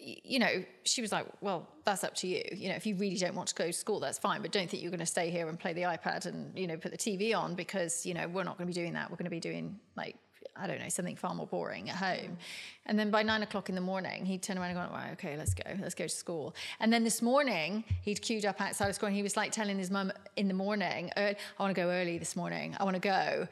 you 0.00 0.38
know, 0.38 0.64
she 0.84 1.00
was 1.00 1.12
like, 1.12 1.26
"Well, 1.40 1.68
that's 1.84 2.02
up 2.02 2.14
to 2.16 2.26
you. 2.26 2.42
You 2.52 2.70
know, 2.70 2.74
if 2.74 2.86
you 2.86 2.96
really 2.96 3.16
don't 3.16 3.34
want 3.34 3.48
to 3.48 3.54
go 3.54 3.66
to 3.66 3.72
school, 3.72 4.00
that's 4.00 4.18
fine. 4.18 4.42
But 4.42 4.50
don't 4.50 4.68
think 4.68 4.82
you're 4.82 4.90
going 4.90 5.00
to 5.00 5.06
stay 5.06 5.30
here 5.30 5.48
and 5.48 5.58
play 5.58 5.72
the 5.72 5.82
iPad 5.82 6.26
and 6.26 6.58
you 6.58 6.66
know 6.66 6.76
put 6.76 6.90
the 6.90 6.98
TV 6.98 7.36
on 7.36 7.54
because 7.54 8.04
you 8.04 8.14
know 8.14 8.26
we're 8.26 8.44
not 8.44 8.58
going 8.58 8.66
to 8.68 8.74
be 8.74 8.80
doing 8.80 8.94
that. 8.94 9.10
We're 9.10 9.16
going 9.16 9.24
to 9.24 9.30
be 9.30 9.40
doing 9.40 9.78
like 9.96 10.16
I 10.56 10.66
don't 10.66 10.80
know, 10.80 10.88
something 10.88 11.16
far 11.16 11.34
more 11.34 11.46
boring 11.46 11.88
at 11.90 11.96
home. 11.96 12.38
And 12.86 12.98
then 12.98 13.10
by 13.10 13.22
nine 13.22 13.42
o'clock 13.42 13.68
in 13.68 13.74
the 13.74 13.80
morning, 13.80 14.24
he'd 14.24 14.42
turn 14.42 14.58
around 14.58 14.70
and 14.70 14.78
go, 14.78 14.94
right, 14.94 15.12
okay, 15.12 15.36
let's 15.36 15.54
go, 15.54 15.62
let's 15.80 15.94
go 15.94 16.04
to 16.04 16.08
school. 16.08 16.54
And 16.80 16.92
then 16.92 17.04
this 17.04 17.22
morning, 17.22 17.84
he'd 18.02 18.20
queued 18.20 18.44
up 18.44 18.60
outside 18.60 18.88
of 18.88 18.94
school 18.94 19.06
and 19.06 19.16
he 19.16 19.22
was 19.22 19.36
like 19.36 19.52
telling 19.52 19.78
his 19.78 19.90
mum 19.90 20.12
in 20.36 20.48
the 20.48 20.54
morning, 20.54 21.10
er, 21.16 21.34
I 21.58 21.62
want 21.62 21.74
to 21.74 21.80
go 21.80 21.88
early 21.88 22.18
this 22.18 22.36
morning, 22.36 22.76
I 22.78 22.84
want 22.84 22.94
to 22.94 23.00
go. 23.00 23.48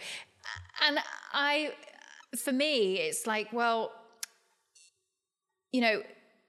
And 0.87 0.98
I, 1.32 1.72
for 2.37 2.52
me, 2.52 2.96
it's 2.96 3.26
like, 3.26 3.52
well, 3.52 3.92
you 5.72 5.80
know, 5.80 6.02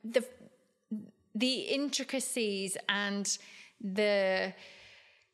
the, 0.03 0.23
the 1.35 1.59
intricacies 1.59 2.77
and 2.87 3.37
the, 3.81 4.53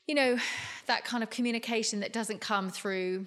you 0.08 0.16
know, 0.16 0.38
that 0.88 1.06
kind 1.06 1.24
of 1.24 1.30
communication 1.30 2.00
that 2.02 2.14
doesn't 2.14 2.42
come 2.42 2.70
through 2.70 3.26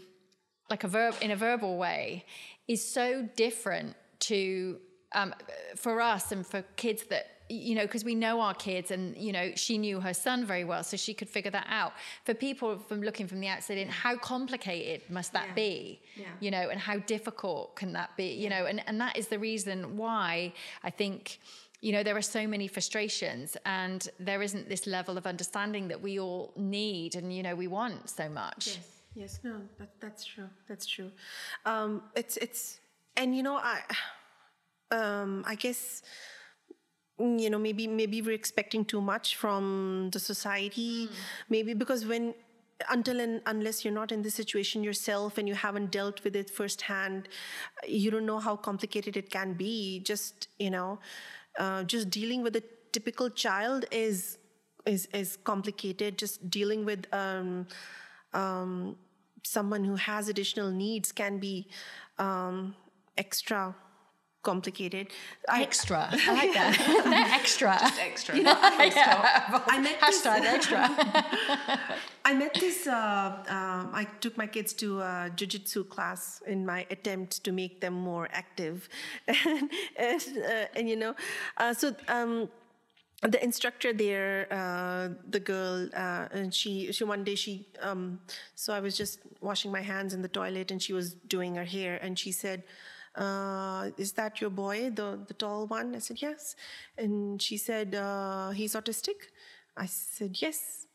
like 0.71 0.85
a 0.85 0.89
verb 0.89 1.15
in 1.21 1.31
a 1.31 1.37
verbal 1.37 1.77
way 1.79 2.25
is 2.67 2.85
so 2.85 3.29
different 3.37 3.95
to 4.21 4.79
um, 5.13 5.35
for 5.77 6.01
us 6.01 6.33
and 6.33 6.47
for 6.47 6.63
kids 6.77 7.05
that 7.05 7.27
you 7.49 7.75
know 7.75 7.83
because 7.83 8.05
we 8.05 8.15
know 8.15 8.43
our 8.43 8.53
kids 8.53 8.91
and 8.91 9.17
you 9.17 9.33
know 9.33 9.53
she 9.55 9.79
knew 9.79 10.01
her 10.01 10.13
son 10.13 10.45
very 10.45 10.65
well 10.65 10.85
so 10.85 10.99
she 10.99 11.15
could 11.15 11.31
figure 11.31 11.51
that 11.51 11.67
out. 11.71 11.93
For 12.27 12.35
people 12.35 12.79
from 12.79 13.01
looking 13.01 13.27
from 13.27 13.41
the 13.41 13.49
outside 13.49 13.79
in 13.79 13.89
how 13.89 14.17
complicated 14.19 15.09
must 15.11 15.33
that 15.33 15.47
Yeah. 15.49 15.55
be? 15.55 16.01
Yeah. 16.17 16.27
you 16.41 16.51
know 16.51 16.69
and 16.69 16.79
how 16.79 16.99
difficult 16.99 17.75
can 17.77 17.95
that 17.95 18.15
be? 18.19 18.35
You 18.35 18.51
know 18.51 18.67
and, 18.67 18.83
and 18.87 19.01
that 19.01 19.17
is 19.17 19.29
the 19.29 19.39
reason 19.39 19.97
why 19.97 20.53
i 20.85 20.91
think 20.91 21.41
you 21.81 21.93
know 21.93 22.03
there 22.03 22.17
are 22.17 22.21
so 22.39 22.47
many 22.47 22.67
frustrations 22.69 23.57
and 23.65 24.09
there 24.21 24.43
isn't 24.43 24.69
this 24.69 24.87
level 24.87 25.17
of 25.17 25.27
understanding 25.27 25.89
that 25.89 26.03
we 26.03 26.19
all 26.21 26.53
need 26.57 27.15
and 27.15 27.33
you 27.35 27.43
know 27.43 27.55
we 27.55 27.67
want 27.69 28.11
so 28.11 28.29
much. 28.29 28.67
Yes, 28.67 28.79
yes, 29.19 29.41
no, 29.43 29.61
that, 29.79 29.91
that's 30.01 30.25
true. 30.25 30.49
That's 30.69 30.87
true. 30.87 31.11
Um, 31.67 32.03
it's 32.15 32.37
it's, 32.37 32.81
and 33.17 33.37
you 33.37 33.43
know, 33.43 33.57
I, 33.57 33.81
um, 34.91 35.45
I 35.47 35.55
guess, 35.57 36.03
mm, 37.21 37.41
you 37.41 37.51
know, 37.51 37.59
maybe 37.59 37.87
maybe 37.87 38.23
we're 38.23 38.35
expecting 38.35 38.85
too 38.85 39.01
much 39.01 39.37
from 39.37 40.11
the 40.13 40.21
society. 40.21 41.09
Maybe 41.49 41.75
because 41.75 42.07
when 42.07 42.35
until 42.91 43.19
and 43.21 43.43
unless 43.47 43.85
you're 43.85 43.95
not 43.95 44.13
in 44.13 44.23
this 44.23 44.37
situation 44.37 44.85
yourself 44.85 45.37
and 45.37 45.49
you 45.49 45.55
haven't 45.55 45.91
dealt 45.91 46.23
with 46.23 46.37
it 46.37 46.49
firsthand, 46.49 47.29
you 47.87 48.11
don't 48.11 48.27
know 48.27 48.39
how 48.39 48.55
complicated 48.57 49.17
it 49.17 49.31
can 49.31 49.55
be. 49.55 50.01
Just 50.01 50.49
you 50.59 50.71
know, 50.71 51.01
uh, 51.59 51.83
just 51.83 52.09
dealing 52.09 52.43
with 52.43 52.55
a 52.55 52.63
typical 52.93 53.29
child 53.31 53.85
is 53.91 54.39
is 54.87 55.09
is 55.13 55.37
complicated. 55.43 56.19
Just 56.19 56.49
dealing 56.49 56.85
with 56.85 57.07
um, 57.13 57.67
um, 58.33 58.97
someone 59.45 59.85
who 59.85 59.97
has 59.97 60.29
additional 60.29 60.71
needs 60.71 61.13
can 61.13 61.39
be 61.39 61.69
um, 62.19 62.75
extra 63.17 63.75
complicated. 64.43 65.09
I, 65.49 65.63
extra 65.63 66.09
i 66.11 66.33
like 66.41 66.55
that 66.55 66.73
they're 67.05 67.35
extra 67.41 67.75
Extra. 68.09 68.35
I 69.75 69.79
met 69.81 69.99
this, 70.01 70.27
extra 70.27 70.81
I 72.25 72.35
met 72.35 72.55
this. 72.55 72.87
Uh, 72.87 73.43
um, 73.49 73.91
I 73.93 74.05
took 74.21 74.37
my 74.37 74.47
kids 74.47 74.73
to 74.75 75.01
a 75.01 75.31
jiu-jitsu 75.35 75.85
class 75.85 76.43
in 76.47 76.65
my 76.65 76.87
attempt 76.91 77.43
to 77.45 77.53
make 77.53 77.81
them 77.81 77.95
more 77.95 78.29
active, 78.33 78.89
and 79.27 79.71
and, 79.97 80.23
uh, 80.53 80.77
and 80.77 80.89
you 80.89 80.97
know, 80.97 81.15
uh, 81.57 81.73
so. 81.75 81.95
Um, 82.09 82.49
the 83.23 83.43
instructor 83.43 83.93
there, 83.93 84.47
uh, 84.51 85.09
the 85.29 85.41
girl, 85.41 85.89
uh, 85.95 86.29
and 86.31 86.55
she, 86.55 86.93
she 86.93 87.05
one 87.05 87.25
day 87.25 87.35
she, 87.35 87.67
um, 87.81 88.21
so 88.55 88.73
I 88.73 88.81
was 88.81 88.97
just 88.97 89.21
washing 89.41 89.73
my 89.73 89.81
hands 89.81 90.15
in 90.15 90.23
the 90.23 90.29
toilet, 90.29 90.71
and 90.71 90.81
she 90.81 90.93
was 90.93 91.15
doing 91.15 91.57
her 91.57 91.65
hair, 91.65 91.99
and 92.01 92.17
she 92.19 92.31
said, 92.31 92.63
uh, 93.17 93.91
"Is 93.97 94.13
that 94.13 94.41
your 94.41 94.51
boy, 94.51 94.91
the 94.91 95.19
the 95.27 95.35
tall 95.35 95.67
one?" 95.67 95.97
I 95.97 95.99
said, 95.99 96.23
"Yes," 96.23 96.55
and 96.97 97.43
she 97.43 97.57
said, 97.57 97.95
uh, 97.97 98.51
"He's 98.51 98.75
autistic." 98.75 99.19
I 99.77 99.87
said, 99.87 100.37
"Yes." 100.41 100.87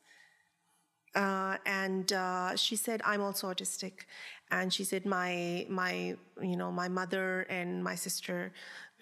uh, 1.16 1.58
and 1.66 2.12
uh, 2.14 2.56
she 2.56 2.76
said 2.76 3.02
i'm 3.06 3.22
also 3.22 3.52
autistic 3.52 4.06
and 4.52 4.74
she 4.74 4.84
said 4.84 5.06
my 5.06 5.66
my 5.70 6.16
you 6.42 6.58
know 6.58 6.72
my 6.72 6.88
mother 6.88 7.42
and 7.50 7.84
my 7.84 7.96
sister 7.96 8.52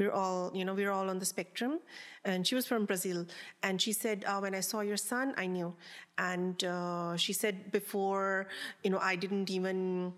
we're 0.01 0.11
all 0.11 0.51
you 0.53 0.65
know 0.65 0.73
we're 0.73 0.91
all 0.91 1.09
on 1.09 1.19
the 1.19 1.25
spectrum. 1.25 1.79
And 2.25 2.45
she 2.47 2.55
was 2.55 2.65
from 2.67 2.85
brazil. 2.85 3.25
And 3.63 3.81
she 3.81 3.93
said 3.93 4.25
uh, 4.27 4.39
when 4.39 4.53
i 4.55 4.61
saw 4.61 4.81
your 4.81 4.97
son 4.97 5.33
i 5.37 5.45
knew. 5.45 5.73
And 6.17 6.63
uh, 6.63 7.15
she 7.17 7.33
said 7.33 7.71
before 7.71 8.47
you 8.83 8.89
know 8.89 8.99
i 8.99 9.15
didn't 9.15 9.49
even 9.49 10.13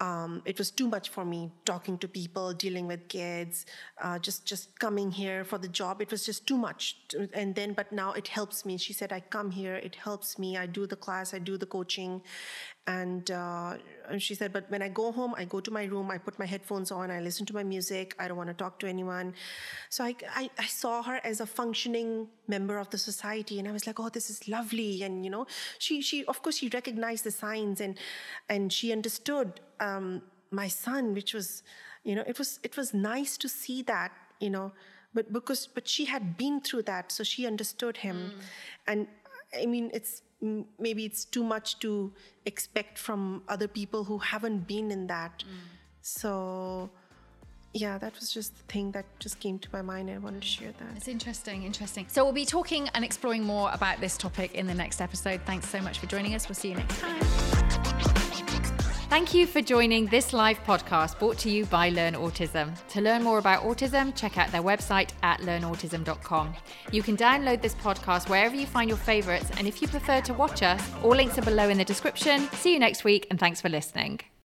um, 0.00 0.42
it 0.46 0.56
was 0.58 0.70
too 0.70 0.88
much 0.88 1.10
for 1.10 1.24
me 1.24 1.52
talking 1.66 1.98
to 1.98 2.08
people 2.08 2.54
dealing 2.54 2.86
with 2.86 3.08
kids 3.08 3.66
uh, 4.02 4.18
just 4.18 4.46
just 4.46 4.78
coming 4.78 5.10
here 5.10 5.44
for 5.44 5.58
the 5.58 5.68
job. 5.68 6.00
It 6.00 6.10
was 6.10 6.24
just 6.24 6.46
too 6.46 6.56
much. 6.56 6.96
And 7.34 7.54
then 7.54 7.74
but 7.74 7.92
now 7.92 8.12
it 8.12 8.28
helps 8.28 8.64
me. 8.64 8.78
She 8.78 8.92
said 8.92 9.12
i 9.12 9.20
come 9.20 9.50
here. 9.50 9.76
It 9.76 9.96
helps 9.96 10.38
me. 10.38 10.56
I 10.56 10.66
do 10.66 10.86
the 10.86 10.96
class. 10.96 11.34
I 11.34 11.38
do 11.38 11.58
the 11.58 11.66
coaching 11.66 12.22
and 12.86 13.30
uh, 13.30 13.74
and 14.08 14.22
she 14.22 14.34
said 14.34 14.52
but 14.52 14.70
when 14.70 14.80
i 14.80 14.88
go 14.88 15.10
home 15.10 15.34
i 15.36 15.44
go 15.44 15.60
to 15.60 15.70
my 15.70 15.84
room 15.84 16.10
i 16.10 16.18
put 16.18 16.38
my 16.38 16.46
headphones 16.46 16.92
on 16.92 17.10
i 17.10 17.20
listen 17.20 17.44
to 17.44 17.54
my 17.54 17.64
music 17.64 18.14
i 18.18 18.28
don't 18.28 18.36
want 18.36 18.48
to 18.48 18.54
talk 18.54 18.78
to 18.78 18.86
anyone. 18.86 19.34
So 19.90 20.04
I, 20.04 20.14
I 20.34 20.50
i 20.58 20.66
saw 20.66 21.02
her 21.02 21.20
as 21.24 21.40
a 21.40 21.46
functioning 21.46 22.28
member 22.46 22.78
of 22.78 22.90
the 22.90 22.98
society 22.98 23.58
and 23.58 23.66
i 23.68 23.72
was 23.72 23.86
like 23.86 23.98
oh 23.98 24.08
this 24.08 24.30
is 24.30 24.48
lovely 24.48 25.02
and 25.02 25.24
you 25.24 25.30
know 25.30 25.46
she 25.78 26.00
she 26.00 26.24
of 26.26 26.42
course 26.42 26.58
she 26.58 26.68
recognized 26.68 27.24
the 27.24 27.30
signs 27.30 27.80
and 27.80 27.98
and 28.48 28.72
she 28.72 28.92
understood 28.92 29.60
um, 29.80 30.22
my 30.50 30.68
son 30.68 31.14
which 31.14 31.34
was 31.34 31.62
you 32.04 32.14
know 32.14 32.24
it 32.26 32.38
was 32.38 32.60
it 32.62 32.76
was 32.76 32.94
nice 32.94 33.36
to 33.36 33.48
see 33.48 33.82
that 33.82 34.12
you 34.40 34.50
know 34.50 34.72
but 35.12 35.32
because 35.32 35.66
but 35.66 35.88
she 35.88 36.04
had 36.04 36.36
been 36.36 36.60
through 36.60 36.82
that 36.82 37.10
so 37.10 37.24
she 37.24 37.46
understood 37.46 37.96
him. 37.96 38.32
And 38.86 39.08
i 39.62 39.64
mean 39.64 39.90
it's 39.94 40.22
maybe 40.78 41.04
it's 41.04 41.24
too 41.24 41.42
much 41.42 41.78
to 41.78 42.12
expect 42.44 42.98
from 42.98 43.42
other 43.48 43.68
people 43.68 44.04
who 44.04 44.18
haven't 44.18 44.66
been 44.66 44.90
in 44.90 45.06
that 45.06 45.44
mm. 45.44 45.52
so 46.02 46.90
yeah 47.72 47.98
that 47.98 48.14
was 48.18 48.32
just 48.32 48.56
the 48.56 48.62
thing 48.72 48.90
that 48.92 49.04
just 49.18 49.40
came 49.40 49.58
to 49.58 49.68
my 49.72 49.82
mind 49.82 50.08
and 50.08 50.18
i 50.18 50.22
wanted 50.22 50.42
to 50.42 50.48
share 50.48 50.72
that 50.78 50.96
It's 50.96 51.08
interesting, 51.08 51.64
interesting. 51.64 52.06
So 52.08 52.24
we'll 52.24 52.32
be 52.32 52.44
talking 52.44 52.88
and 52.94 53.04
exploring 53.04 53.42
more 53.42 53.70
about 53.72 54.00
this 54.00 54.16
topic 54.16 54.54
in 54.54 54.66
the 54.66 54.74
next 54.74 55.00
episode. 55.00 55.40
Thanks 55.46 55.68
so 55.68 55.80
much 55.80 55.98
for 55.98 56.06
joining 56.06 56.34
us. 56.34 56.48
We'll 56.48 56.54
see 56.54 56.68
you 56.68 56.76
next 56.76 57.00
time. 57.00 57.55
Thank 59.08 59.34
you 59.34 59.46
for 59.46 59.62
joining 59.62 60.06
This 60.06 60.32
Life 60.32 60.58
podcast 60.66 61.18
brought 61.20 61.38
to 61.38 61.48
you 61.48 61.64
by 61.66 61.90
Learn 61.90 62.14
Autism. 62.14 62.76
To 62.88 63.00
learn 63.00 63.22
more 63.22 63.38
about 63.38 63.62
autism, 63.62 64.14
check 64.16 64.36
out 64.36 64.50
their 64.50 64.62
website 64.62 65.10
at 65.22 65.40
learnautism.com. 65.40 66.54
You 66.90 67.02
can 67.04 67.16
download 67.16 67.62
this 67.62 67.74
podcast 67.76 68.28
wherever 68.28 68.56
you 68.56 68.66
find 68.66 68.90
your 68.90 68.98
favorites, 68.98 69.48
and 69.58 69.68
if 69.68 69.80
you 69.80 69.86
prefer 69.86 70.20
to 70.22 70.34
watch 70.34 70.62
us, 70.62 70.82
all 71.04 71.14
links 71.14 71.38
are 71.38 71.42
below 71.42 71.68
in 71.68 71.78
the 71.78 71.84
description. 71.84 72.48
See 72.54 72.72
you 72.72 72.80
next 72.80 73.04
week, 73.04 73.28
and 73.30 73.38
thanks 73.38 73.60
for 73.60 73.68
listening. 73.68 74.20